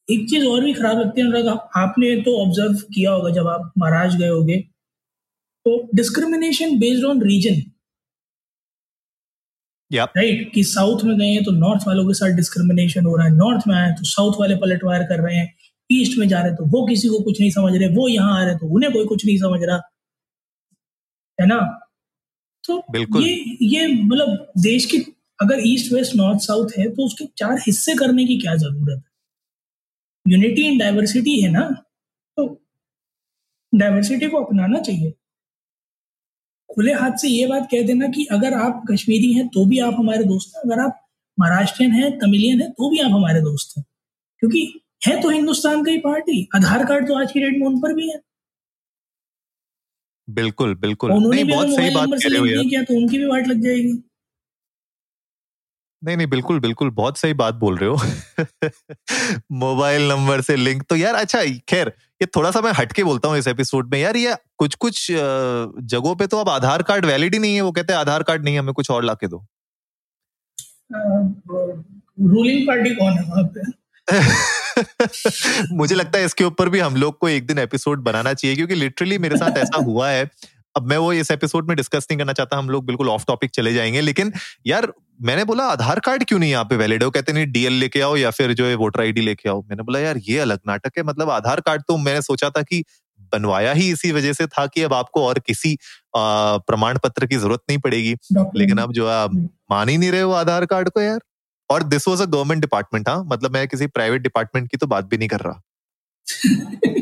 एक 0.08 0.28
चीज़ 0.30 0.44
और 0.46 0.64
भी 0.64 0.72
खराब 0.74 0.98
लगती 0.98 1.20
है 1.20 1.26
अनुराग 1.26 1.48
आपने 1.76 2.14
तो 2.22 2.36
ऑब्ज़र्व 2.42 2.74
किया 2.94 3.10
होगा 3.12 3.30
जब 3.30 3.46
आप 3.48 3.72
महाराष्ट्र 3.78 4.18
गए 4.18 4.28
होगे। 4.28 4.56
तो 5.66 5.88
discrimination 5.94 6.78
based 6.78 7.04
on 7.04 7.22
region 7.22 7.60
right 10.16 10.50
कि 10.54 10.62
साउथ 10.64 11.04
में 11.04 11.16
गए 11.18 11.26
हैं 11.26 11.42
तो 11.44 11.50
नॉर्थ 11.52 11.86
वालों 11.86 12.06
के 12.06 12.14
साथ 12.14 12.34
डिस्क्रिमिनेशन 12.36 13.04
हो 13.04 13.16
रहा 13.16 13.26
है। 13.26 13.32
नॉर्थ 13.34 13.66
में 13.68 13.74
आए 13.74 13.90
तो 13.92 14.04
साउथ 14.06 14.40
वाले 14.40 14.56
पलटवार 14.56 15.02
कर 15.04 15.20
रहे 15.20 15.36
हैं। 15.36 15.54
ईस्ट 15.90 16.18
में 16.18 16.26
जा 16.28 16.40
रहे 16.42 16.54
तो 16.54 16.64
वो 16.70 16.86
किसी 16.86 17.08
को 17.08 17.18
कुछ 17.24 17.40
नहीं 17.40 17.50
समझ 17.50 17.72
रहे। 17.74 17.88
वो 17.96 18.08
यहाँ 18.08 18.40
आ 18.40 18.44
रहे 18.44 18.54
तो 18.54 18.68
उन्हें 18.76 18.92
कोई 18.92 19.06
कुछ 19.06 19.24
नहीं 19.26 19.38
समझ 19.38 19.60
रहा। 19.62 19.76
है 21.38 21.46
ना? 21.46 21.58
तो 22.64 22.78
बिल्कुल। 22.90 23.24
ये 23.24 23.56
ये 23.62 23.86
मतलब 23.86 24.52
देश 24.62 24.86
की 24.86 24.98
अगर 25.38 25.60
ईस्ट 25.66 25.92
वेस्ट 25.92 26.16
नॉर्थ 26.16 26.40
साउथ 26.40 26.78
है 26.78 26.88
तो 26.90 27.06
उसके 27.06 27.24
चार 27.36 27.58
हिस्से 27.66 27.94
करने 27.94 28.26
की 28.26 28.38
क्या 28.38 28.54
ज़रूरत 28.56 28.96
है? 28.96 29.07
यूनिटी 30.28 30.62
इन 30.62 30.78
डाइवर्सिटी 30.78 31.40
है 31.42 31.50
ना 31.50 31.60
तो 32.36 32.46
डाइवर्सिटी 33.72 34.28
को 34.28 34.44
अपनाना 34.44 34.80
चाहिए। 34.80 35.12
खुले 36.70 36.92
हाथ 36.92 37.16
से 37.16 37.28
ये 37.28 37.46
बात 37.46 37.68
कह 37.70 37.86
देना 37.86 38.08
कि 38.08 38.24
अगर 38.32 38.54
आप 38.54 38.82
कश्मीरी 38.90 39.32
हैं 39.32 39.46
तो 39.48 39.64
भी 39.66 39.78
आप 39.80 39.94
हमारे 39.98 40.24
दोस्त 40.24 40.56
हैं। 40.56 40.62
अगर 40.62 40.82
आप 40.82 41.00
महाराष्ट्रियन 41.38 41.92
हैं 41.92 42.10
तमिलियन 42.18 42.60
हैं 42.60 42.70
तो 42.70 42.90
भी 42.90 42.98
आप 42.98 43.10
हमारे 43.12 43.40
दोस्त 43.40 43.76
हैं। 43.78 43.84
क्योंकि 44.42 44.80
है 45.06 45.20
तो 45.22 45.30
हिंदुस्तान 45.30 45.84
का 45.84 45.90
ही 45.90 45.98
पार्टी 45.98 46.48
आधार 46.56 46.84
कार्ड 46.86 47.08
तो 47.08 47.14
आज 47.14 47.32
की 47.32 47.40
डेट 47.40 47.58
में 47.58 47.66
उन 47.66 47.80
पर 47.80 47.94
भी 47.94 48.08
है। 48.10 48.20
बिल्कुल 50.28 50.74
बिल्कुल। 50.76 51.12
नहीं 51.12 51.44
बहुत 51.48 51.68
सही 51.68 51.94
बात 51.94 52.08
कह 52.12 52.28
रहे 52.28 52.56
हो 52.56 52.68
क्या 52.68 52.82
तो 52.82 52.96
उनकी 52.96 53.18
भी 53.18 53.24
वाट 53.24 53.46
लग 53.48 53.62
जाएगी। 53.62 53.92
नहीं 56.02 56.16
नहीं 56.16 56.26
बिल्कुल 56.26 56.60
बिल्कुल 56.60 56.90
बहुत 56.90 57.18
सही 57.18 57.34
बात 57.34 57.54
बोल 57.54 57.76
रहे 57.78 57.90
हो। 57.90 57.96
मोबाइल 59.52 60.08
नंबर 60.08 60.40
से 60.40 60.56
लिंक 60.56 60.82
तो 60.82 60.96
यार 60.96 61.14
अच्छा 61.14 61.42
खैर 61.68 61.92
ये 62.22 62.26
थोड़ा 62.36 62.50
सा 62.50 62.60
मैं 62.60 62.72
हटके 62.72 63.04
बोलता 63.04 63.28
हूँ 63.28 63.38
इस 63.38 63.48
एपिसोड 63.48 63.90
में। 63.92 63.98
यार 64.00 64.16
ये 64.16 64.36
कुछ 64.58 64.74
कुछ 64.74 65.06
जगहों 65.10 66.14
पे 66.16 66.26
तो 66.26 66.38
अब 66.38 66.48
आधार 66.48 66.82
कार्ड 66.82 67.06
वैलिड 67.06 67.34
ही 67.34 67.40
नहीं 67.40 67.54
है 67.54 67.60
वो 67.60 67.72
कहते 67.72 67.92
हैं 67.92 68.00
आधार 68.00 68.22
कार्ड 68.22 68.44
नहीं 68.44 68.58
हमें 68.58 68.72
कुछ 68.74 68.90
और 68.90 69.04
लाके 69.04 69.26
दो। 69.26 69.44
रूलिंग 70.92 72.66
पार्टी 72.68 72.94
कौन 72.94 73.12
है 73.12 73.22
वहाँ 73.22 73.44
पे? 73.56 73.60
मुझे 75.76 75.94
लगता 75.94 76.18
है 76.18 76.24
इसके 76.24 76.44
ऊपर 76.44 76.68
भी 76.68 76.78
हम 76.78 76.96
लोग 76.96 77.18
को 77.18 77.28
एक 77.28 77.46
दिन 77.46 77.58
एपिसोड 77.58 78.02
बनाना 78.02 78.32
चाहिए 78.34 78.56
क्योंकि 78.56 78.74
लिटरली 78.74 79.18
मेरे 79.18 79.36
साथ 79.36 79.58
ऐसा 79.58 79.82
हुआ 79.82 80.10
है। 80.10 80.30
अब 80.78 80.86
मैं 80.88 80.96
वो 80.98 81.12
इस 81.12 81.30
एपिसोड 81.30 81.68
में 81.68 81.76
डिस्कस 81.76 82.06
नहीं 82.10 82.18
करना 82.18 82.32
चाहता 82.32 82.56
हम 82.56 82.70
लोग 82.70 82.84
बिल्कुल 82.86 83.08
ऑफ़ 83.08 83.24
टॉपिक 83.26 83.50
चले 83.50 83.72
जाएँगे 83.74 84.00
लेकिन 84.00 84.32
यार 84.66 84.92
मैंने 85.22 85.44
बोला 85.44 85.64
आधार 85.66 86.00
कार्ड 86.00 86.24
क्यों 86.24 86.38
नहीं 86.38 86.50
यहाँ 86.50 86.64
पे 86.64 86.76
वैलिड 86.76 87.02
हो? 87.04 87.10
कहते 87.10 87.32
नहीं 87.32 87.46
डीएल 87.52 87.72
लेके 87.74 88.00
आओ 88.00 88.16
या 88.16 88.30
फिर 88.30 88.52
जो 88.54 88.66
है 88.66 88.74
वोटर 88.76 89.00
आईडी 89.00 89.20
लेके 89.20 89.48
आओ। 89.48 89.62
मैंने 89.62 89.82
बोला 89.82 89.98
यार 89.98 90.18
ये 90.28 90.38
अलग 90.38 90.60
नाटक 90.66 90.98
है 90.98 91.02
मतलब 91.04 91.30
आधार 91.30 91.60
कार्ड 91.60 91.82
तो 91.88 91.96
मैंने 91.98 92.22
सोचा 92.22 92.50
था 92.50 92.62
कि 92.62 92.82
बनवाया 93.32 93.72
ही 93.72 93.90
इसी 93.92 94.12
वजह 94.12 94.32
से 94.32 94.46
था 94.46 94.66
कि 94.66 94.82
अब 94.82 94.94
आपको 94.94 95.24
और 95.26 95.38
किसी 95.38 95.76
प्रमाण 96.16 96.98
पत्र 96.98 97.26
की 97.26 97.36
ज़रूरत 97.36 97.60
नहीं 97.70 97.78
पड़ेगी। 97.78 98.14
लेकिन 98.56 98.78
अब 98.78 98.92
जो 98.92 99.08
है 99.10 99.26
मान 99.70 99.88
ही 99.88 99.96
नहीं 99.98 100.10
रहे 100.10 100.20
हो 100.20 100.32
आधार 100.34 100.66
कार्ड 100.66 100.88
को 100.90 101.00
यार। 101.00 101.20
और 101.70 101.82
this 101.84 102.08
was 102.08 102.22
a 102.22 102.26
government 102.26 102.60
department 102.60 103.08
हाँ 103.08 103.22
मतलब 103.26 103.52
मैं 103.54 103.66
किसी 103.68 103.86
प्राइवेट 103.88 104.22
डिपार्टमेंट 104.22 104.70
की 104.70 104.76
तो 104.76 104.86
बात 104.86 105.04
भी 105.04 105.18
नहीं 105.18 105.28
कर 105.28 105.40
रहा। 105.40 105.60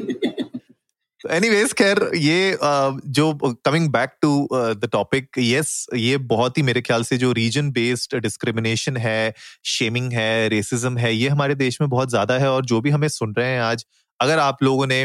एनीवेज 1.30 1.72
खैर, 1.72 1.98
ये 2.14 2.58
जो 2.60 3.32
coming 3.64 3.88
back 3.92 4.10
to 4.22 4.48
the 4.52 4.88
topic 4.92 5.38
yes 5.38 5.86
ये 5.94 6.16
बहुत 6.26 6.58
ही 6.58 6.62
मेरे 6.62 6.80
ख्याल 6.82 7.02
से 7.04 7.16
जो 7.18 7.32
रीजन 7.32 7.70
बेस्ड 7.70 8.16
डिस्क्रिमिनेशन 8.16 8.96
है 8.96 9.34
शेमिंग 9.64 10.12
है 10.12 10.48
रेसिज्म 10.48 10.98
है, 10.98 11.14
ये 11.14 11.28
हमारे 11.28 11.54
देश 11.54 11.80
में 11.80 11.88
बहुत 11.90 12.10
ज़्यादा 12.10 12.38
है 12.38 12.50
और 12.50 12.64
जो 12.66 12.80
भी 12.80 12.90
हमें 12.90 13.08
सुन 13.08 13.34
रहे 13.34 13.48
हैं 13.48 13.60
आज, 13.60 13.84
अगर 14.20 14.38
आप 14.38 14.62
लोगों 14.62 14.86
ने 14.86 15.04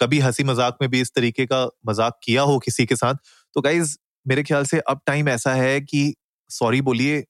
कभी 0.00 0.18
हँसी 0.18 0.44
मज़ाक 0.44 0.78
में 0.82 0.90
भी 0.90 1.00
इस 1.00 1.12
तरीके 1.14 1.46
का 1.46 1.64
मज़ाक 1.88 2.18
किया 2.24 2.42
हो 2.42 2.58
किसी 2.58 2.86
के 2.86 2.96
साथ 2.96 3.14
तो 3.56 3.60
गाइज़ 3.60 3.96
मेरे 4.26 4.42
ख्याल 4.42 4.64
से 4.64 4.78
अब 4.88 5.00
टाइम 5.06 5.28
ऐसा 5.28 5.54
है 5.54 5.80
कि 5.80 6.14
सॉरी 6.50 6.80
बोलिए 6.82 7.24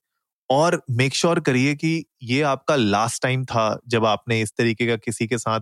और 0.51 0.81
मेक 0.91 1.15
श्योर 1.15 1.41
करिए 1.41 1.75
कि 1.75 2.05
ये 2.23 2.41
आपका 2.43 2.77
लास्ट 2.77 3.23
टाइम 3.23 3.45
था 3.45 3.65
जब 3.89 4.05
आपने 4.07 4.41
इस 4.41 4.53
तरीके 4.59 4.87
का 4.87 4.97
किसी 4.97 5.27
के 5.27 5.39
साथ 5.39 5.61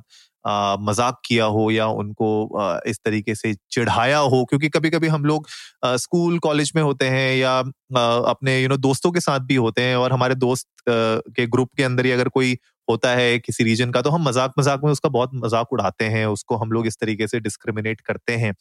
मज़ाक 0.80 1.20
किया 1.26 1.44
हो 1.44 1.70
या 1.70 1.86
उनको 1.86 2.28
आ, 2.60 2.78
इस 2.86 2.98
तरीके 3.04 3.34
से 3.34 3.54
चिढ़ाया 3.70 4.18
हो? 4.18 4.44
क्योंकि 4.44 4.68
कभी 4.68 4.90
कभी 4.90 5.08
हम 5.08 5.24
लोग 5.24 5.48
आ, 5.84 5.96
स्कूल 5.96 6.38
कॉलेज 6.38 6.72
में 6.76 6.82
होते 6.82 7.06
हैं 7.08 7.36
या 7.36 7.52
आ, 7.52 8.16
अपने 8.30 8.60
यू 8.62 8.68
नो 8.68 8.76
दोस्तों 8.76 9.12
के 9.12 9.20
साथ 9.20 9.40
भी 9.40 9.54
होते 9.56 9.82
हैं 9.82 9.96
और 9.96 10.12
हमारे 10.12 10.34
दोस्त 10.34 10.66
के 10.88 11.46
ग्रुप 11.46 11.70
के 11.76 11.82
अंदर 11.82 12.06
ही 12.06 12.12
अगर 12.12 12.28
कोई 12.28 12.56
होता 12.90 13.10
है 13.10 13.38
किसी 13.38 13.64
रीजन 13.64 13.90
का 13.90 14.02
तो 14.02 14.10
हम 14.10 14.22
मज़ाक 14.22 14.52
मज़ाक 14.58 14.84
में 14.84 14.90
उसका 14.92 15.08
बहुत 15.08 15.30
मज़ाक 15.34 15.72
उड़ाते 15.72 16.04
हैं 16.06 16.24
उसको 16.26 16.56
हम 16.56 16.72
लोग 16.72 16.86
इस 16.86 16.96
तरीके 17.00 17.26
से 17.28 17.40
डिस्क्रिमिनेट 17.40 18.00
करते 18.00 18.32
हैं। 18.34 18.52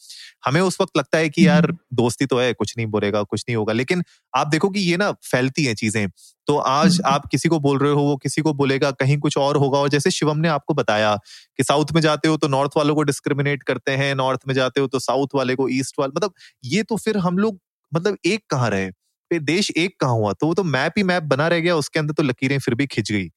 हमें 0.46 0.62
उस 0.62 0.78
वक्त 0.82 0.98
लगता 0.98 1.18
है 1.18 1.30
कि 1.30 1.48
यार 1.48 1.66
हम्म। 1.66 1.78
दोस्ती 1.96 2.26
तो 2.26 2.40
है 2.40 2.52
कुछ 2.54 2.74
नहीं 2.78 2.88
बोलेगा 2.88 3.24
कुछ 3.26 3.44
नहीं 3.50 3.56
होगा 3.56 3.74
लेकिन 3.74 4.04
आप 4.34 4.48
देखो 4.48 4.70
कि 4.70 4.80
ये 4.82 4.98
ना 4.98 5.12
फैलती 5.24 5.66
हैं 5.66 5.76
चीज़ें। 5.76 6.08
तो 6.48 6.58
आज 6.58 6.92
हम्म। 6.94 7.14
आप 7.14 7.26
किसी 7.26 7.50
को 7.50 7.60
बोल 7.60 7.80
रहे 7.80 7.92
हो 7.92 8.02
वो 8.02 8.16
किसी 8.18 8.42
को 8.42 8.54
बोलेगा 8.54 8.92
कहीं 8.94 9.18
कुछ 9.20 9.38
और 9.38 9.58
होगा 9.58 9.80
और 9.80 9.90
जैसे 9.90 10.12
शिवम 10.12 10.38
ने 10.38 10.48
आपको 10.50 10.74
बताया 10.74 11.16
कि 11.58 11.64
साउथ 11.64 11.92
में 11.96 12.02
जाते 12.02 12.28
हो 12.28 12.38
तो 12.38 12.48
नॉर्थ 12.48 12.78
वालों 12.78 12.96
को 12.96 13.04
डिस्क्रिमिनेट 13.04 13.64
करते 13.64 13.92
हैं 13.94 14.14
नॉर्थ 14.16 14.48
में 14.48 14.54
जाते 14.56 14.82
हो 14.82 14.88
तो 14.88 15.00
साउथ 15.00 15.36
वाले 15.36 15.56
को 15.56 15.70
ईस्ट 15.72 16.00
वाले 16.00 16.14
मतलब 16.16 16.34
ये 16.66 16.84
तो 16.84 16.98
फिर 16.98 17.18
हम 17.18 17.38
लोग 17.38 17.60
मतलब 17.92 18.18
एक 18.26 18.44
कहाँ 18.50 18.70
रहे? 18.70 18.90
देश 19.32 19.70
एक 19.78 19.96
कहाँ 20.00 20.14
हुआ? 20.14 20.32
तो 20.34 20.48
वो 20.48 20.54
तो 20.54 20.64
मैप 20.66 20.94
ही 20.98 21.04
मैप 21.04 21.24
बना 21.26 21.48
रह 21.48 21.60
गया 21.60 21.76
उसके 21.76 22.00
अंदर 22.00 22.14
तो 22.14 22.24
लकीरें 22.24 22.58
फिर 22.60 22.76
भी 22.76 22.86
खिंच 22.88 23.12
गई। 23.12 23.30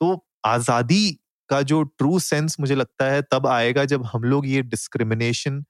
तो 0.00 0.26
आज़ादी 0.46 1.10
का 1.50 1.60
जो 1.62 1.82
ट्रू 1.82 2.18
सेंस 2.18 2.56
मुझे 2.60 2.74
लगता 2.74 3.10
है, 3.10 3.22
तब 3.22 3.46
आएगा 3.46 3.84
जब 3.84 4.04
हम 4.04 4.24
लोग 4.24 4.46
ये 4.48 4.62
डिस्क्रिमिनेशन 4.64 5.64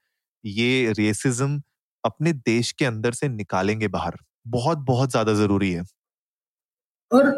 ये 0.44 0.92
रेसिज्म 0.92 1.60
अपने 2.04 2.32
देश 2.32 2.70
के 2.72 2.84
अंदर 2.84 3.12
से 3.12 3.28
निकालेंगे 3.28 3.88
बाहर। 3.88 4.16
बहुत 4.46 4.78
बहुत 4.86 5.10
ज़्यादा 5.10 5.32
ज़रूरी 5.34 5.70
है। 5.72 5.82
और 7.10 7.30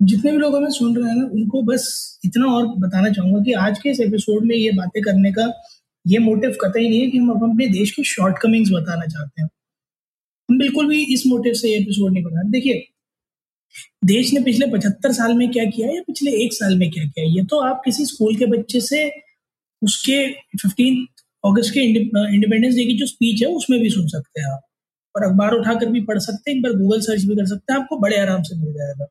जितने 0.00 0.30
भी 0.32 0.38
लोग 0.38 0.56
हमें 0.56 0.70
सुन 0.70 0.96
रहे 0.96 1.10
हैं, 1.10 1.22
उनको 1.22 1.62
बस 1.62 2.20
इतना 2.24 2.46
और 2.46 2.66
बताना 2.78 3.10
चाहूँगा 3.10 3.42
कि 3.44 3.52
आज 3.60 3.78
के 3.78 3.90
इस 3.90 4.00
एपिसोड 4.00 4.44
में 4.44 4.54
ये 4.56 4.70
बातें 4.72 5.02
करने 5.02 5.32
का 5.32 5.52
ये 6.04 6.18
मोटिव 6.18 6.56
कतई 6.60 6.88
नहीं 6.88 7.00
है 7.00 7.10
कि 7.10 7.18
हम 7.18 7.30
अपने 7.30 7.66
देश 7.68 7.90
की 7.90 8.04
शॉर्ट 8.04 8.38
कमिंग्स 8.38 8.70
बताना 8.72 9.06
चाहते 9.06 9.42
हैं। 9.42 9.48
हम 10.48 10.58
बिल्कुल 10.58 10.88
भी 10.88 11.02
इस 11.14 11.22
मोटिव 11.26 11.54
से 11.54 11.68
ये 11.68 11.78
एपिसोड 11.78 12.12
नहीं 12.12 12.24
बना 12.24 12.42
देखिए 12.50 12.84
देश 14.04 14.32
ने 14.32 14.40
पिछले 14.40 14.66
पचहत्तर 14.66 15.12
साल 15.12 15.34
में 15.34 15.50
क्या 15.50 15.64
किया 15.66 15.88
या 15.88 16.02
पिछले 16.06 16.30
एक 16.44 16.52
साल 16.52 16.76
में 16.78 16.90
क्या 16.90 17.04
किया? 17.04 17.24
ये 17.26 17.44
तो 17.44 17.60
आप 17.60 17.82
किसी 17.84 18.06
स्कूल 18.06 18.36
के 18.36 18.46
बच्चे 18.48 18.80
से 18.80 19.08
उसके 19.82 20.26
फिफ्टीन 20.56 21.06
अगस्त 21.44 21.72
के 21.74 21.80
इंडिपेंडेंस 21.80 22.74
डे 22.74 22.84
की 22.84 22.96
जो 22.98 23.06
स्पीच 23.06 23.42
है 23.42 23.48
उसमें 23.54 23.80
भी 23.80 23.90
सुन 23.90 24.06
सकते 24.08 24.40
हैं 24.40 24.52
आप। 24.52 24.62
और 25.14 25.24
अखबार 25.24 25.52
उठाकर 25.52 25.86
भी 25.86 26.00
पढ़ 26.02 26.18
सकते 26.18 26.50
हैं 26.50 26.56
एक 26.56 26.62
बार 26.62 26.72
गूगल 26.72 27.00
सर्च 27.00 27.22
भी 27.24 27.36
कर 27.36 27.46
सकते 27.46 27.72
हैं 27.72 27.80
आपको 27.80 27.98
बड़े 27.98 28.16
आराम 28.16 28.42
से 28.42 28.56
मिल 28.56 28.72
जाएगा। 28.72 29.06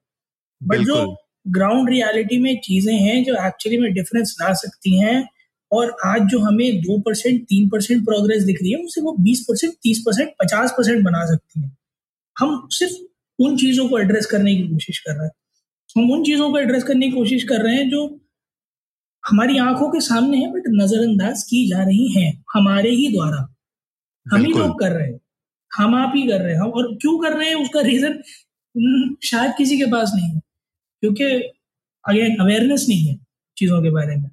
बट 0.62 0.86
जो 0.88 1.16
ग्राउंड 1.48 1.90
रियलिटी 1.90 2.38
में 2.38 2.60
चीज़ें 2.64 2.94
हैं 2.94 3.24
जो 3.24 3.34
एक्चुअली 3.48 3.78
में 3.78 3.94
डिफरेंस 3.94 4.36
ला 4.42 4.54
सकती 4.54 4.98
हैं 5.00 5.28
और 5.72 5.96
आज 6.06 6.22
जो 6.22 6.40
हमें 6.40 6.78
दो 6.78 6.98
परसेंट 7.02 7.42
तीन 7.44 7.68
परसेंट 7.70 8.04
प्रोग्रेस 8.06 8.44
दिख 8.44 8.62
रही 8.62 8.72
है 8.72 8.78
उसे 8.78 9.02
वो 9.02 9.16
बीस 9.20 9.46
परसेंट 9.50 9.74
तीस 9.84 10.00
परसेंट 10.06 10.30
पचास 10.44 10.74
परसेंट 10.78 11.04
बना 11.06 11.26
सकती 11.26 11.62
है। 11.62 11.72
हम 12.36 12.68
सिर्फ़ 12.72 12.94
उन 13.40 13.58
चीज़ों 13.58 13.88
को 13.90 14.00
एड्रेस 14.00 14.26
करने 14.26 14.56
की 14.56 14.68
कोशिश 14.68 15.00
कर 15.00 15.16
रहे 15.16 15.26
हैं। 15.26 15.32
हम 15.96 16.12
उन 16.12 16.24
चीज़ों 16.24 16.52
को 16.52 16.60
एड्रेस 16.60 16.84
करने 16.84 17.08
की 17.08 17.12
कोशिश 17.12 17.44
कर 17.44 17.62
रहे 17.64 17.76
हैं 17.76 17.90
जो 17.90 18.06
हमारी 19.24 19.58
आँखों 19.58 19.90
के 19.92 20.00
सामने 20.02 20.38
है 20.38 20.52
बट 20.52 20.64
नजरअंदाज 20.70 21.44
की 21.44 21.68
जा 21.70 21.84
रही 21.84 22.08
हैं 22.14 22.32
हमारे 22.54 22.90
ही 22.92 23.08
द्वारा। 23.14 23.38
हम 24.26 24.44
ही 24.46 24.54
लोग 24.54 24.80
कर 24.80 24.92
रहे 24.92 25.08
हैं। 25.08 25.20
हम 25.72 25.96
आप 25.96 26.14
ही 26.16 26.28
कर 26.28 26.42
रहे 26.42 26.54
हैं। 26.56 26.62
और 26.62 26.94
क्यों 27.02 27.18
कर 27.20 27.38
रहे 27.38 27.48
हैं 27.50 27.56
उसका 27.56 27.82
रीजन 27.82 28.22
शायद 29.24 29.54
किसी 29.58 29.78
के 29.78 29.86
पास 29.86 30.12
नहीं 30.16 30.30
है। 30.30 30.40
क्योंकि 31.04 31.26
अगेन 32.06 32.36
अवेयरनेस 32.42 32.86
नहीं 32.90 33.08
है 33.08 33.18
चीज़ों 33.58 33.82
के 33.84 33.90
बारे 33.92 34.16
में। 34.16 34.30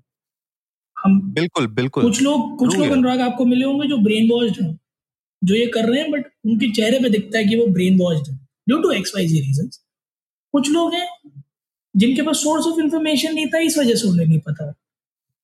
हम 0.96 1.20
बिल्कुल 1.34 1.66
बिल्कुल। 1.66 2.04
कुछ 2.04 2.22
लोग 2.22 2.58
कुछ 2.58 2.76
लोग 2.78 2.90
अनुराग 2.90 3.20
आपको 3.20 3.44
मिले 3.46 3.64
होंगे 3.64 3.88
जो 3.88 3.98
ब्रेन 3.98 4.30
वॉश्ड 4.30 4.62
हैं 4.62 4.78
जो 5.42 5.54
ये 5.54 5.66
कर 5.66 5.88
रहे 5.90 6.00
हैं 6.02 6.10
बट 6.12 6.26
उनके 6.46 6.72
चेहरे 6.72 6.98
पे 7.00 7.10
दिखता 7.10 7.38
है 7.38 7.44
कि 7.44 7.56
वो 7.56 7.66
ब्रेन 7.68 7.98
वॉश्ड 7.98 8.32
है। 8.32 8.38
Due 8.66 8.78
to 8.82 8.90
X 8.90 9.12
Y 9.14 9.26
Z 9.26 9.40
region 9.40 9.68
कुछ 10.54 10.70
लोग 10.70 10.94
हैं 10.94 11.08
जिनके 11.94 12.22
पास 12.22 12.36
सोर्स 12.36 12.66
ऑफ़ 12.66 12.80
इंफॉर्मेशन 12.80 13.34
नहीं 13.34 13.46
था 13.46 13.58
इस 13.60 13.78
वजह 13.78 13.94
से 13.94 14.08
उन्हें 14.08 14.26
नहीं 14.26 14.38
पता। 14.40 14.70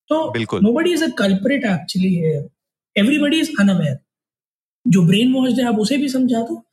तो 0.09 0.59
nobody 0.73 0.93
is 0.93 1.03
a 1.03 1.07
culprit 1.17 1.65
actually 1.65 2.15
everybody 2.95 3.39
is 3.39 3.51
unaware 3.61 3.97
जो 4.85 5.01
ब्रेन 5.07 5.33
वॉश्ड 5.33 5.59
है 5.59 5.65
आप 5.67 5.79
उसे 5.79 5.97
भी 5.97 6.09
समझा 6.09 6.41
दो। 6.41 6.63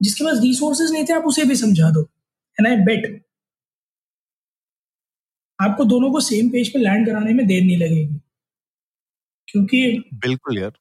जिसके 0.00 0.24
पास 0.24 0.38
रिसोर्सेज 0.42 0.90
नहीं 0.92 1.04
थे 1.04 1.12
आप 1.12 1.24
उसे 1.26 1.44
भी 1.44 1.56
समझा 1.56 1.90
दो। 1.90 2.02
एंड 2.56 2.68
आई 2.68 2.76
बेट 2.86 3.24
आपको 5.58 5.84
दोनों 5.84 6.10
को 6.12 6.20
सेम 6.20 6.48
पेज 6.50 6.72
पे 6.72 6.78
लैंड 6.78 7.06
कराने 7.06 7.32
में 7.34 7.46
देर 7.46 7.62
नहीं 7.64 7.76
लगेगी। 7.78 8.20
क्योंकि 9.48 9.80
बिल्कुल 10.14 10.58
यार। 10.58 10.72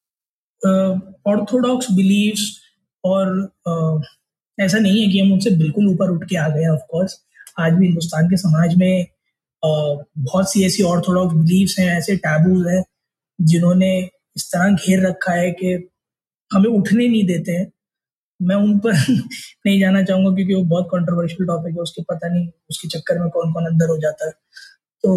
ऑर्थोडॉक्स 1.28 1.92
बिलीव्स 1.92 2.42
और 3.04 3.28
ऐसा 4.58 4.80
नहीं 4.80 5.02
है 5.02 5.12
कि 5.12 5.20
हम 5.20 5.32
उनसे 5.34 5.52
बिल्कुल 5.58 5.88
ऊपर 5.90 6.10
उठ 6.10 6.24
के 6.30 6.38
आ 6.38 6.48
गए 6.50 6.68
ऑफ़ 6.68 6.82
कोर्स 6.90 7.20
आज 7.60 7.74
भी 7.74 7.86
हिंदुस्तान 7.86 8.30
के 8.30 8.38
समाज 8.38 8.76
में 8.76 9.06
बहुत 9.64 10.52
सी 10.52 10.66
ऐसी 10.66 10.84
ऑर्थोडॉक्स 10.84 11.36
बिलीव्स 11.36 11.80
हैं, 11.80 11.88
ऐसे 11.98 12.16
टैबूज 12.18 12.68
हैं, 12.68 12.84
जिन्होंने 13.40 13.92
इस 14.38 14.50
तरह 14.54 14.76
घेर 14.76 15.08
रखा 15.08 15.34
है 15.34 15.52
कि 15.52 15.74
हमें 16.52 16.70
उठने 16.70 17.08
नहीं 17.08 17.26
देते 17.28 17.52
हैं। 17.52 17.72
मैं 18.40 18.56
उन 18.56 18.78
पर 18.80 18.94
नहीं 19.68 19.80
जाना 19.80 20.04
चाहूँगा 20.04 20.36
क्योंकि 20.36 20.54
वो 20.54 20.64
बहुत 20.66 20.88
कंट्रोवर्शियल 20.92 21.48
टॉपिक 21.48 21.76
है, 21.76 21.82
उसके 21.82 22.02
पता 22.04 22.28
नहीं, 22.30 22.48
उसके 22.70 22.88
चक्कर 22.90 23.20
में 23.20 23.30
कौन 23.30 23.54
कौन 23.54 23.66
अंदर 23.66 23.90
हो 23.90 23.98
जाता 24.00 24.28
है। 24.28 24.32
तो 25.04 25.14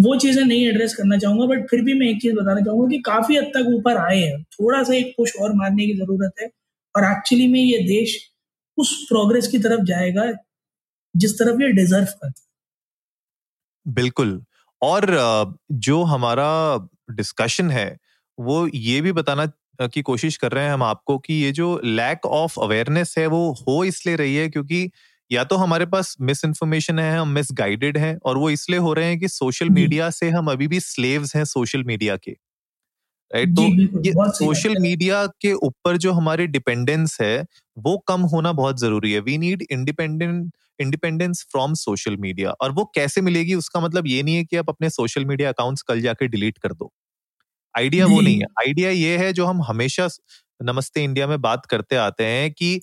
वो 0.00 0.16
चीज़ें 0.16 0.44
नहीं 0.44 0.66
एड्रेस 0.68 0.94
करना 0.94 1.18
चाहूँगा 1.18 1.46
बट 1.46 1.66
फिर 1.70 1.82
भी 1.82 1.94
मैं 1.94 2.06
एक 2.08 2.20
चीज़ 2.22 2.34
बताना 2.36 2.60
चाहूँगा 2.60 2.88
कि 2.90 2.98
काफ़ी 3.02 3.36
हद 3.36 3.44
तक 3.54 3.68
ऊपर 3.76 3.96
आए 3.98 4.18
हैं। 4.20 4.42
थोड़ा 4.54 4.82
सा 4.82 4.94
एक 4.94 5.14
पुश 5.18 5.32
और 5.42 5.54
मारने 5.54 5.86
की 5.86 5.94
ज़रूरत 5.94 6.32
है 6.42 6.48
और 6.94 7.04
एक्चुअली 7.04 7.46
में 7.48 7.60
ये 7.60 7.78
देश 7.88 8.18
उस 8.78 8.92
प्रोग्रेस 9.08 9.48
की 9.48 9.58
तरफ़ 9.58 9.84
जाएगा 9.84 10.24
जिस 11.14 11.38
तरफ़ 11.38 11.62
ये 11.62 11.72
डिजर्व 11.72 12.04
करता 12.04 12.30
बिल्कुल। 13.86 14.40
और 14.82 15.06
जो 15.72 16.02
हमारा 16.04 16.48
डिस्कशन 17.10 17.70
है 17.70 17.96
वो 18.38 18.66
ये 18.68 19.00
भी 19.00 19.12
बताना 19.12 19.46
की 19.86 20.02
कोशिश 20.02 20.36
कर 20.36 20.52
रहे 20.52 20.64
हैं 20.64 20.72
हम 20.72 20.82
आपको 20.82 21.16
कि 21.18 21.34
ये 21.34 21.50
जो 21.52 21.80
लैक 21.84 22.26
ऑफ़ 22.26 22.58
अवेयरनेस 22.60 23.14
है 23.18 23.26
वो 23.26 23.50
हो 23.60 23.82
इसलिए 23.84 24.16
रही 24.16 24.34
है 24.36 24.48
क्योंकि 24.48 24.90
या 25.30 25.44
तो 25.44 25.56
हमारे 25.56 25.86
पास 25.86 26.14
मिस 26.20 26.44
इन्फॉर्मेशन 26.44 26.98
है 26.98 27.12
हम 27.18 27.28
मिस 27.28 27.48
गाइडेड 27.52 27.98
हैं 27.98 28.16
और 28.24 28.38
वो 28.38 28.50
इसलिए 28.50 28.78
हो 28.78 28.92
रहे 28.92 29.06
हैं 29.06 29.18
कि 29.18 29.28
सोशल 29.28 29.70
मीडिया 29.70 30.10
से 30.10 30.30
हम 30.30 30.50
अभी 30.50 30.68
भी 30.68 30.80
स्लेव्स 30.80 31.34
हैं 31.36 31.44
सोशल 31.46 31.84
मीडिया 31.84 32.16
के। 32.18 32.36
राइट 33.30 33.54
तो 33.56 33.62
ये 34.04 34.12
सोशल 34.32 34.74
मीडिया 34.80 35.24
के 35.40 35.52
ऊपर 35.54 35.96
जो 35.96 36.12
हमारी 36.12 36.46
डिपेंडेंस 36.48 37.16
है 37.20 37.44
वो 37.76 37.96
कम 38.08 38.20
होना 38.32 38.52
बहुत 38.52 38.80
ज़रूरी 38.80 39.12
है। 39.12 39.20
We 39.20 39.36
need 39.38 39.62
independent 39.70 40.52
independence 40.80 41.44
from 41.50 41.74
social 41.74 42.16
media 42.16 42.50
और 42.60 42.72
वो 42.72 42.84
कैसे 42.94 43.20
मिलेगी 43.20 43.54
उसका 43.54 43.80
मतलब 43.80 44.06
ये 44.06 44.22
नहीं 44.22 44.36
है 44.36 44.44
कि 44.44 44.56
आप 44.56 44.68
अपने 44.70 44.90
सोशल 44.90 45.24
मीडिया 45.24 45.48
अकाउंट्स 45.48 45.82
कल 45.82 46.00
जाके 46.00 46.28
डिलीट 46.28 46.58
कर 46.58 46.72
दो। 46.72 46.90
आइडिया 47.74 48.06
वो 48.06 48.20
नहीं 48.20 48.38
है। 48.38 48.46
आइडिया 48.60 48.90
ये 48.90 49.16
है 49.18 49.32
जो 49.32 49.46
हम 49.46 49.62
हमेशा 49.62 50.08
नमस्ते 50.62 51.04
इंडिया 51.04 51.26
में 51.26 51.40
बात 51.40 51.66
करते 51.66 51.96
आते 51.96 52.24
हैं 52.24 52.50
कि 52.52 52.80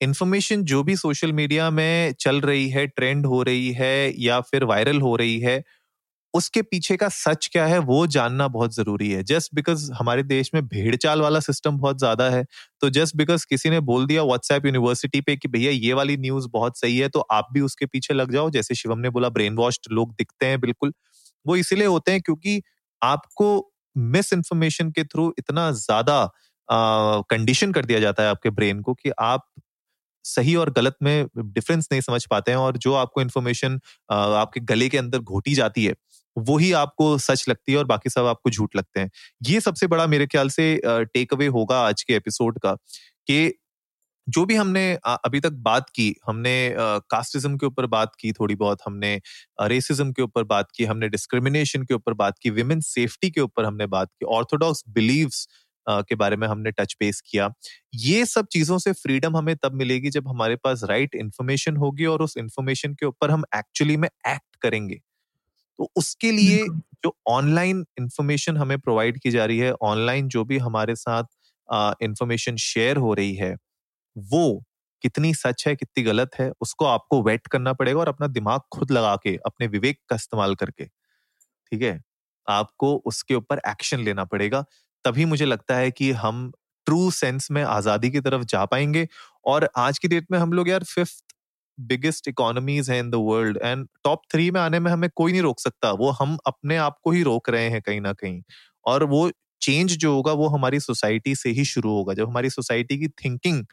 इंफॉर्मेशन 0.00 0.62
जो 0.64 0.82
भी 0.82 0.96
सोशल 0.96 1.32
मीडिया 1.32 1.70
में 1.70 2.12
चल 2.20 2.40
रही 2.40 2.68
है 2.68 2.86
ट्रेंड 2.86 3.26
हो 3.26 3.42
रही 3.42 3.70
है 3.72 4.12
या 4.22 4.40
फिर 4.40 4.64
वायरल 4.64 5.00
हो 5.00 5.14
रही 5.16 5.38
है 5.40 5.62
उसके 6.36 6.62
पीछे 6.64 6.96
का 6.96 7.08
सच 7.10 7.48
क्या 7.52 7.66
है, 7.66 7.78
वो 7.80 8.06
जानना 8.08 8.48
बहुत 8.50 8.74
ज़रूरी 8.74 9.10
है। 9.10 9.22
जस्ट 9.24 9.54
बिकॉज़ 9.54 9.90
हमारे 9.94 10.22
देश 10.24 10.50
में 10.54 10.62
भेड़ 10.68 10.94
चाल 10.96 11.20
वाला 11.22 11.40
सिस्टम 11.42 11.78
बहुत 11.78 11.98
ज़्यादा 11.98 12.28
है 12.30 12.44
तो 12.82 12.90
जस्ट 12.92 13.16
बिकॉज़ 13.16 13.46
किसी 13.50 13.70
ने 13.70 13.80
बोल 13.82 14.06
दिया 14.06 14.22
व्हाट्सएप 14.24 14.66
यूनिवर्सिटी 14.66 15.20
पे 15.22 15.36
कि 15.36 15.48
भैया 15.50 15.70
ये 15.72 15.92
वाली 15.94 16.16
न्यूज़ 16.18 16.48
बहुत 16.52 16.78
सही 16.78 16.98
है 16.98 17.08
तो 17.10 17.20
आप 17.32 17.48
भी 17.52 17.60
उसके 17.62 17.86
पीछे 17.88 18.14
लग 18.14 18.32
जाओ। 18.32 18.50
जैसे 18.50 18.74
शिवम 18.76 18.98
ने 19.00 19.10
बोला 19.10 19.28
ब्रेन 19.30 19.56
वॉश्ड 19.56 19.92
लोग 19.92 20.12
दिखते 20.14 20.46
हैं 20.46 20.60
बिल्कुल। 20.60 20.92
वो 21.46 21.56
इसीलिए 21.56 21.86
होते 21.88 22.12
हैं 22.12 22.20
क्योंकि 22.22 22.60
आपको 23.02 23.48
मिस 23.96 24.32
इन्फॉर्मेशन 24.32 24.90
के 24.92 25.04
थ्रू 25.06 25.32
इतना 25.38 25.70
ज़्यादा 25.74 26.24
कंडीशन 27.30 27.72
कर 27.72 27.84
दिया 27.86 28.00
जाता 28.00 28.22
है 28.22 28.28
आपके 28.30 28.50
ब्रेन 28.52 28.80
को 28.82 28.94
कि 28.94 29.10
आप 29.22 29.46
सही 30.24 30.54
और 30.56 30.70
गलत 30.72 30.96
में 31.02 31.26
डिफरेंस 31.38 31.88
नहीं 31.92 32.00
समझ 32.02 32.24
पाते 32.26 32.50
हैं 32.50 32.58
और 32.58 32.76
जो 32.78 32.94
आपको 32.96 33.20
इन्फॉर्मेशन 33.20 33.78
आपके 34.12 34.60
गले 34.66 34.88
के 34.88 34.98
अंदर 34.98 35.18
घोटी 35.20 35.54
जाती 35.54 35.84
है 35.84 35.94
वही 36.36 36.72
आपको 36.74 37.16
सच 37.18 37.44
लगती 37.48 37.72
है 37.72 37.78
और 37.78 37.84
बाकी 37.86 38.10
सब 38.10 38.26
आपको 38.26 38.50
झूठ 38.50 38.76
लगते 38.76 39.00
हैं। 39.00 39.10
ये 39.42 39.60
सबसे 39.60 39.86
बड़ा 39.86 40.06
मेरे 40.06 40.26
ख्याल 40.26 40.48
से 40.50 40.80
टेक 40.86 41.32
अवे 41.34 41.46
होगा 41.48 41.80
आज 41.80 42.02
के 42.02 42.14
एपिसोड 42.14 42.58
का 42.58 42.74
कि 43.28 43.52
जो 44.26 44.44
भी 44.46 44.54
हमने 44.56 44.82
अभी 45.04 45.40
तक 45.40 45.52
बात 45.64 45.90
की, 45.90 46.14
हमने 46.26 46.74
कास्टिज्म 46.78 47.56
के 47.56 47.66
ऊपर 47.66 47.86
बात 47.86 48.12
की 48.20 48.32
थोड़ी 48.32 48.54
बहुत, 48.54 48.78
हमने 48.86 49.20
रेसिज्म 49.62 50.12
के 50.12 50.22
ऊपर 50.22 50.44
बात 50.44 50.68
की, 50.76 50.84
हमने 50.84 51.08
डिस्क्रिमिनेशन 51.08 51.82
के 51.82 51.94
ऊपर 51.94 52.14
बात 52.14 52.38
की 52.42 52.50
विमेन 52.50 52.80
सेफ्टी 52.82 53.30
के 53.30 53.40
ऊपर 53.40 53.64
हमने 53.64 53.86
बात 53.88 54.08
की 54.10 54.26
ऑर्थोडॉक्स 54.36 54.82
बिलीव्स 54.90 55.46
के 55.86 56.14
बारे 56.14 56.36
में 56.36 56.46
हमने 56.48 56.70
टच 56.70 56.96
बेस 57.00 57.20
किया। 57.26 57.48
ये 57.94 58.24
सब 58.26 58.46
चीज़ों 58.52 58.78
से 58.78 58.92
फ्रीडम 58.94 59.36
हमें 59.36 59.54
तब 59.56 59.74
मिलेगी 59.74 60.10
जब 60.10 60.28
हमारे 60.28 60.56
पास 60.56 60.82
राइट 60.84 61.14
इंफॉर्मेशन 61.14 61.76
होगी 61.76 62.06
और 62.06 62.22
उस 62.22 62.36
इंफॉर्मेशन 62.38 62.94
के 62.94 63.06
ऊपर 63.06 63.30
हम 63.30 63.44
एक्चुअली 63.56 63.96
में 63.96 64.08
एक्ट 64.08 64.56
करेंगे। 64.62 65.00
तो 65.78 65.92
उसके 65.96 66.30
लिए 66.32 66.66
जो 67.04 67.16
ऑनलाइन 67.26 67.86
इंफॉर्मेशन 68.00 68.56
हमें 68.56 68.78
प्रोवाइड 68.78 69.20
की 69.20 69.30
जा 69.30 69.44
रही 69.44 69.58
है 69.58 69.72
ऑनलाइन 69.72 70.28
जो 70.28 70.44
भी 70.44 70.58
हमारे 70.58 70.96
साथ 70.96 71.24
इंफॉर्मेशन 72.02 72.56
शेयर 72.56 72.96
हो 72.96 73.14
रही 73.14 73.34
है 73.34 73.56
वो 74.18 74.64
कितनी 75.02 75.34
सच 75.34 75.68
है 75.68 75.76
कितनी 75.76 76.04
गलत 76.04 76.30
है 76.40 76.52
उसको 76.60 76.84
आपको 76.84 77.22
वेट 77.22 77.46
करना 77.46 77.72
पड़ेगा 77.72 78.00
और 78.00 78.08
अपना 78.08 78.26
दिमाग 78.26 78.60
खुद 78.72 78.90
लगा 78.90 79.16
के 79.16 79.36
अपने 79.36 79.66
विवेक 79.66 79.98
का 80.08 80.16
इस्तेमाल 80.16 80.54
करके 80.54 80.84
ठीक 81.46 81.82
है? 81.82 82.02
आपको 82.48 82.96
उसके 83.06 83.34
ऊपर 83.34 83.60
एक्शन 83.68 84.00
लेना 84.00 84.24
पड़ेगा 84.24 84.64
तभी 85.04 85.24
मुझे 85.24 85.44
लगता 85.44 85.76
है 85.76 85.90
कि 85.90 86.12
हम 86.12 86.52
ट्रू 86.86 87.10
सेंस 87.10 87.50
में 87.50 87.62
आज़ादी 87.64 88.10
की 88.10 88.20
तरफ़ 88.20 88.44
जा 88.44 88.64
पाएँगे 88.64 89.08
और 89.44 89.70
आज 89.76 89.98
की 89.98 90.08
डेट 90.08 90.26
में 90.30 90.38
हम 90.38 90.52
लोग 90.52 90.68
यार 90.68 90.84
फिफ्थ 90.84 91.35
बिगेस्ट 91.78 92.28
इकोनॉमीज 92.28 92.90
है 92.90 92.98
in 92.98 93.10
the 93.10 93.14
world 93.20 93.58
and 93.62 93.86
top 94.04 94.22
three 94.32 94.50
में 94.50 94.60
आने 94.60 94.80
में 94.80 94.90
हमें 94.92 95.08
कोई 95.16 95.32
नहीं 95.32 95.42
रोक 95.42 95.60
सकता। 95.60 95.90
वो 95.92 96.10
हम 96.12 96.36
अपने 96.46 96.76
आप 96.78 96.98
को 97.04 97.10
ही 97.10 97.22
रोक 97.22 97.50
रहे 97.50 97.68
हैं 97.70 97.80
कहीं 97.82 98.00
ना 98.00 98.12
कहीं। 98.14 98.42
और 98.86 99.04
वो 99.04 99.30
चेंज 99.62 99.96
जो 99.96 100.12
होगा, 100.14 100.32
वो 100.32 100.46
हमारी 100.48 100.80
सोसाइटी 100.80 101.34
से 101.34 101.50
ही 101.50 101.64
शुरू 101.64 101.90
होगा। 101.90 102.14
जब 102.14 102.28
हमारी 102.28 102.50
सोसाइटी 102.50 102.98
की 102.98 103.08
थिंकिंग 103.18 103.64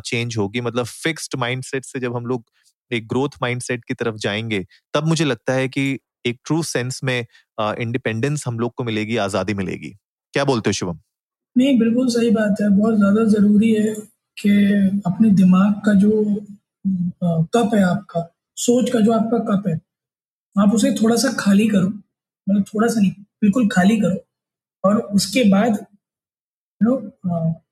चेंज 0.00 0.36
होगी 0.38 0.60
मतलब 0.60 0.86
फिक्स्ड 0.86 1.34
माइंडसेट 1.38 1.84
से 1.84 2.00
जब 2.00 2.16
हम 2.16 2.26
लोग 2.26 2.44
एक 2.90 3.06
ग्रोथ 3.08 3.28
माइंडसेट 3.42 3.84
की 3.84 3.94
तरफ़ 3.94 4.16
जाएँगे, 4.16 4.64
तब 4.94 5.06
मुझे 5.06 5.24
लगता 5.24 5.52
है 5.52 5.68
कि 5.68 5.98
एक 6.26 6.38
ट्रू 6.46 6.62
सेंस 6.62 7.00
में 7.04 7.18
इंडिपेंडेंस 7.60 8.44
हम 8.46 8.58
लोग 8.58 8.74
को 8.74 8.84
मिलेगी, 8.84 9.16
आज़ादी 9.18 9.54
मिलेगी। 9.54 9.90
क्या 10.34 10.44
बोलते 10.44 10.70
हो 10.70 10.72
शुभम? 10.72 10.98
नहीं, 11.56 11.78
बिल्कुल 11.78 12.08
सही 12.08 12.30
बात 12.30 12.60
है। 12.62 12.68
बहुत 12.78 12.96
ज़्यादा 12.96 13.24
ज़रूरी 13.30 13.72
है 13.74 13.94
कि 14.36 14.50
अपने 15.06 15.30
दिमाग 15.32 15.72
का 15.86 15.94
जो 15.94 16.10
कप 16.86 17.70
है 17.74 17.82
आपका, 17.84 18.20
सोच 18.56 18.90
का 18.92 19.00
जो 19.00 19.12
आपका 19.12 19.38
कप 19.50 19.68
है, 19.68 19.74
आप 20.56 20.74
उसे 20.74 20.92
थोड़ा 21.02 21.16
सा 21.16 21.32
खाली 21.40 21.68
करो 21.68 21.88
मतलब 21.88 22.64
थोड़ा 22.64 22.88
सा 22.88 23.00
नहीं, 23.00 23.10
बिल्कुल 23.42 23.68
खाली 23.72 23.96
करो, 24.00 24.16
और 24.84 25.00
उसके 25.16 25.44
बाद 25.50 25.76
you 26.80 26.88
know 26.88 27.62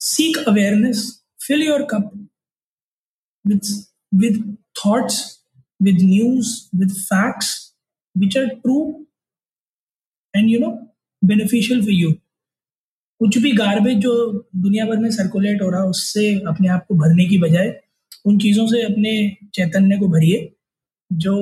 seek 0.00 0.38
awareness 0.48 1.06
fill 1.40 1.62
your 1.64 1.82
cup 1.86 2.08
with 3.44 3.68
with 4.12 4.36
thoughts, 4.76 5.16
with 5.80 6.00
news, 6.02 6.68
with 6.72 6.96
facts, 7.02 7.50
which 8.16 8.36
are 8.36 8.48
true 8.64 9.06
and, 10.34 10.50
you 10.50 10.60
know, 10.60 10.72
beneficial 11.22 11.82
for 11.82 11.94
you. 11.98 12.10
कुछ 13.20 13.38
भी 13.38 13.52
गार्बेज 13.52 13.98
जो 13.98 14.12
दुनिया 14.56 14.86
भर 14.86 14.96
में 14.96 15.10
सर्कुलेट 15.10 15.62
हो 15.62 15.70
रहा 15.70 15.80
है, 15.80 15.86
उससे 15.88 16.34
अपने 16.48 16.68
आप 16.68 16.84
को 16.88 16.94
भरने 16.94 17.26
की 17.28 17.38
बजाय 17.38 17.68
उन 18.28 18.38
चीज़ों 18.38 18.66
से 18.66 18.82
अपने 18.82 19.12
चैतन्य 19.54 19.98
को 19.98 20.08
भरिए 20.08 20.48
जो 21.10 21.36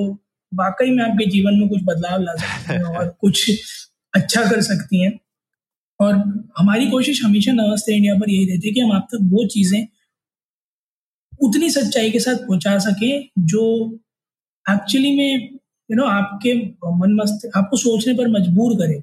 वाकई 0.51 0.89
में 0.91 1.03
आपके 1.03 1.25
जीवन 1.25 1.59
में 1.59 1.69
कुछ 1.69 1.81
बदलाव 1.83 2.21
ला 2.21 2.35
सकती 2.35 2.73
हैं 2.73 2.83
और 2.83 3.07
कुछ 3.21 3.49
अच्छा 4.13 4.43
कर 4.49 4.61
सकती 4.61 5.01
हैं। 5.03 5.19
और 5.99 6.15
हमारी 6.57 6.87
कोशिश 6.89 7.23
हमेशा 7.25 7.51
नमस्ते 7.51 7.95
इंडिया 7.95 8.15
पर 8.15 8.29
यही 8.31 8.45
रहती 8.45 8.67
है 8.67 8.73
कि 8.73 8.79
हम 8.79 8.91
आप 8.91 9.07
तक 9.11 9.19
वो 9.31 9.45
चीज़ें 9.47 9.87
उतनी 11.41 11.69
सच्चाई 11.69 12.11
के 12.11 12.19
साथ 12.19 12.35
पहुँचा 12.35 12.77
सके 12.79 13.11
जो 13.47 13.63
एक्चुअली 14.65 15.17
में 15.17 15.49
यू 15.89 15.95
नो 15.95 16.05
आपके 16.05 16.53
मन 16.97 17.13
मस्त 17.21 17.49
आपको 17.57 17.77
सोचने 17.77 18.13
पर 18.13 18.27
मजबूर 18.29 18.75
करे 18.75 18.99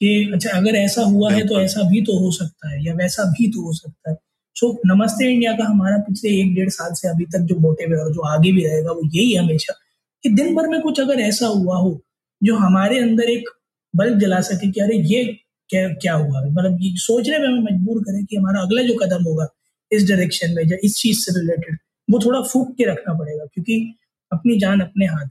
कि 0.00 0.30
अच्छा 0.34 0.50
अगर 0.50 0.76
ऐसा 0.76 1.02
हुआ 1.02 1.32
है 1.32 1.46
तो 1.48 1.60
ऐसा 1.60 1.88
भी 1.90 2.02
तो 2.02 2.18
हो 2.18 2.30
सकता 2.32 2.70
है 2.70 2.84
या 2.84 2.94
वैसा 2.94 3.24
भी 3.30 3.48
तो 3.48 3.62
हो 3.62 3.72
सकता 3.72 4.10
है। 4.10 4.16
सो 4.56 4.68
नमस्ते 4.86 5.24
इंडिया 5.32 5.52
का 5.52 5.64
हमारा 5.64 5.96
पिछले 6.02 6.30
एक 6.40 6.54
डेढ़ 6.54 6.68
साल 6.68 6.92
से 6.94 7.08
अभी 7.08 7.24
तक 7.24 7.40
जो 7.48 7.54
मोटिव 7.60 7.92
है 7.94 7.98
और 8.02 8.12
जो 8.12 8.20
आगे 8.26 8.52
भी 8.52 8.64
रहेगा 8.66 8.92
वो 8.92 9.02
यही 9.06 9.32
है 9.32 9.42
हमेशा 9.42 9.72
कि 10.24 10.28
दिन 10.28 10.54
भर 10.56 10.68
में 10.68 10.80
कुछ 10.82 11.00
अगर 11.00 11.20
ऐसा 11.20 11.46
हुआ 11.46 11.76
हो, 11.78 11.90
जो 12.42 12.56
हमारे 12.56 12.98
अंदर 12.98 13.30
एक 13.30 13.48
बल्ब 13.94 14.18
जला 14.18 14.40
सके 14.40 14.70
कि 14.70 14.80
अरे 14.80 14.96
ये 15.08 15.24
क्या 15.70 15.88
क्या 15.94 16.14
हुआ? 16.14 16.40
मतलब 16.42 16.78
ये 16.82 16.96
सोचने 16.96 17.38
में 17.38 17.46
हमें 17.48 17.62
मजबूर 17.62 18.02
करें 18.02 18.24
कि 18.24 18.36
हमारा 18.36 18.60
अगला 18.60 18.82
जो 18.82 18.94
कदम 19.02 19.24
होगा 19.24 19.46
इस 19.92 20.08
डायरेक्शन 20.08 20.54
में 20.54 20.62
या 20.64 20.78
इस 20.84 20.96
चीज़ 20.96 21.20
से 21.20 21.38
रिलेटेड 21.40 21.78
वो 22.08 22.20
थोड़ा 22.24 22.40
फूक 22.42 22.74
के 22.76 22.84
रखना 22.84 23.14
पड़ेगा 23.14 23.44
क्योंकि 23.44 23.80
अपनी 24.32 24.58
जान 24.58 24.80
अपने 24.80 25.06
हाथ। 25.06 25.28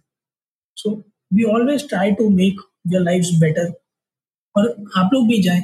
So 0.77 0.95
we 1.33 1.43
always 1.53 1.87
try 1.89 2.11
to 2.11 2.29
make 2.29 2.61
your 2.87 3.01
life 3.01 3.39
better 3.41 3.73
और 4.55 4.75
आप 4.97 5.09
लोग 5.13 5.27
भी 5.27 5.41
जाए 5.41 5.61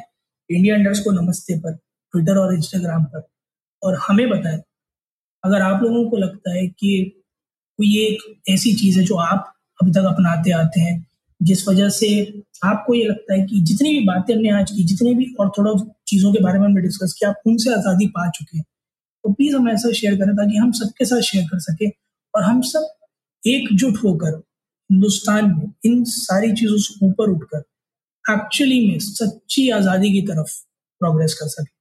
इंडिया 0.50 0.76
अंडर्स 0.76 1.00
को 1.00 1.12
नमस्ते 1.22 1.60
पर 1.60 1.76
ट्विटर 2.14 2.38
और 2.38 2.56
इंस्टाग्राम 2.56 3.04
पर। 3.04 3.31
और 3.84 3.98
हमें 4.08 4.30
बताएँ। 4.30 4.62
अगर 5.44 5.62
आप 5.62 5.82
लोगों 5.84 6.10
को 6.10 6.18
लगता 6.18 6.54
है 6.54 6.68
कि 6.68 7.00
कोई 7.80 7.96
एक 8.00 8.50
ऐसी 8.50 8.74
चीज़ 8.76 9.00
है 9.00 9.06
जो 9.06 9.16
आप 9.18 9.54
अभी 9.80 9.92
तक 9.92 10.06
अपनाते 10.08 10.52
आते 10.52 10.80
हैं, 10.80 11.06
जिस 11.42 11.68
वजह 11.68 11.90
से 11.90 12.10
आपको 12.66 12.94
ये 12.94 13.06
लगता 13.06 13.34
है 13.34 13.46
कि 13.46 13.60
जितनी 13.62 13.90
भी 13.90 14.06
बातें 14.06 14.34
हमने 14.36 14.50
आज 14.52 14.72
की, 14.72 14.84
जितनी 14.84 15.14
भी 15.16 15.34
और 15.40 15.52
थोड़ा 15.58 15.74
चीज़ों 16.08 16.34
के 16.34 16.44
बारे 16.44 16.60
में 16.60 16.66
हमने 16.66 16.82
डिस्कस 16.82 17.16
किया, 17.20 17.30
आप 17.30 17.42
उनसे 17.48 17.74
आज़ादी 17.74 18.08
पा 18.10 18.30
चुके 18.30 18.58
हैं। 18.58 18.66
तो 19.24 19.32
प्लीज़ 19.34 19.56
हम 19.56 19.70
ऐसा 19.70 19.92
शेयर 19.92 20.16
करें 20.16 20.36
ताकि 20.36 20.58
हम 20.58 20.72
सबके 20.72 21.06
साथ 21.06 21.22
शेयर 21.22 21.46
कर 21.46 21.60
सके 21.60 21.90
और 22.34 22.44
हम 22.44 22.62
सब 22.62 22.88
एकजुट 23.44 23.98
होकर 24.04 24.42
हिंदुस्तान 24.90 25.52
में 25.52 25.72
इन 25.86 26.04
सारी 26.06 26.52
चीज़ों 26.54 26.78
से 26.78 27.06
ऊपर 27.06 27.30
उठकर 27.30 27.64
एक्चुअली 28.26 28.80
में 28.88 29.00
सच्ची 29.00 29.70
आज़ादी 29.70 30.12
की 30.14 30.22
तरफ़ 30.22 30.52
प्रोग्रेस 31.02 31.34
कर 31.34 31.48
सके। 31.48 31.81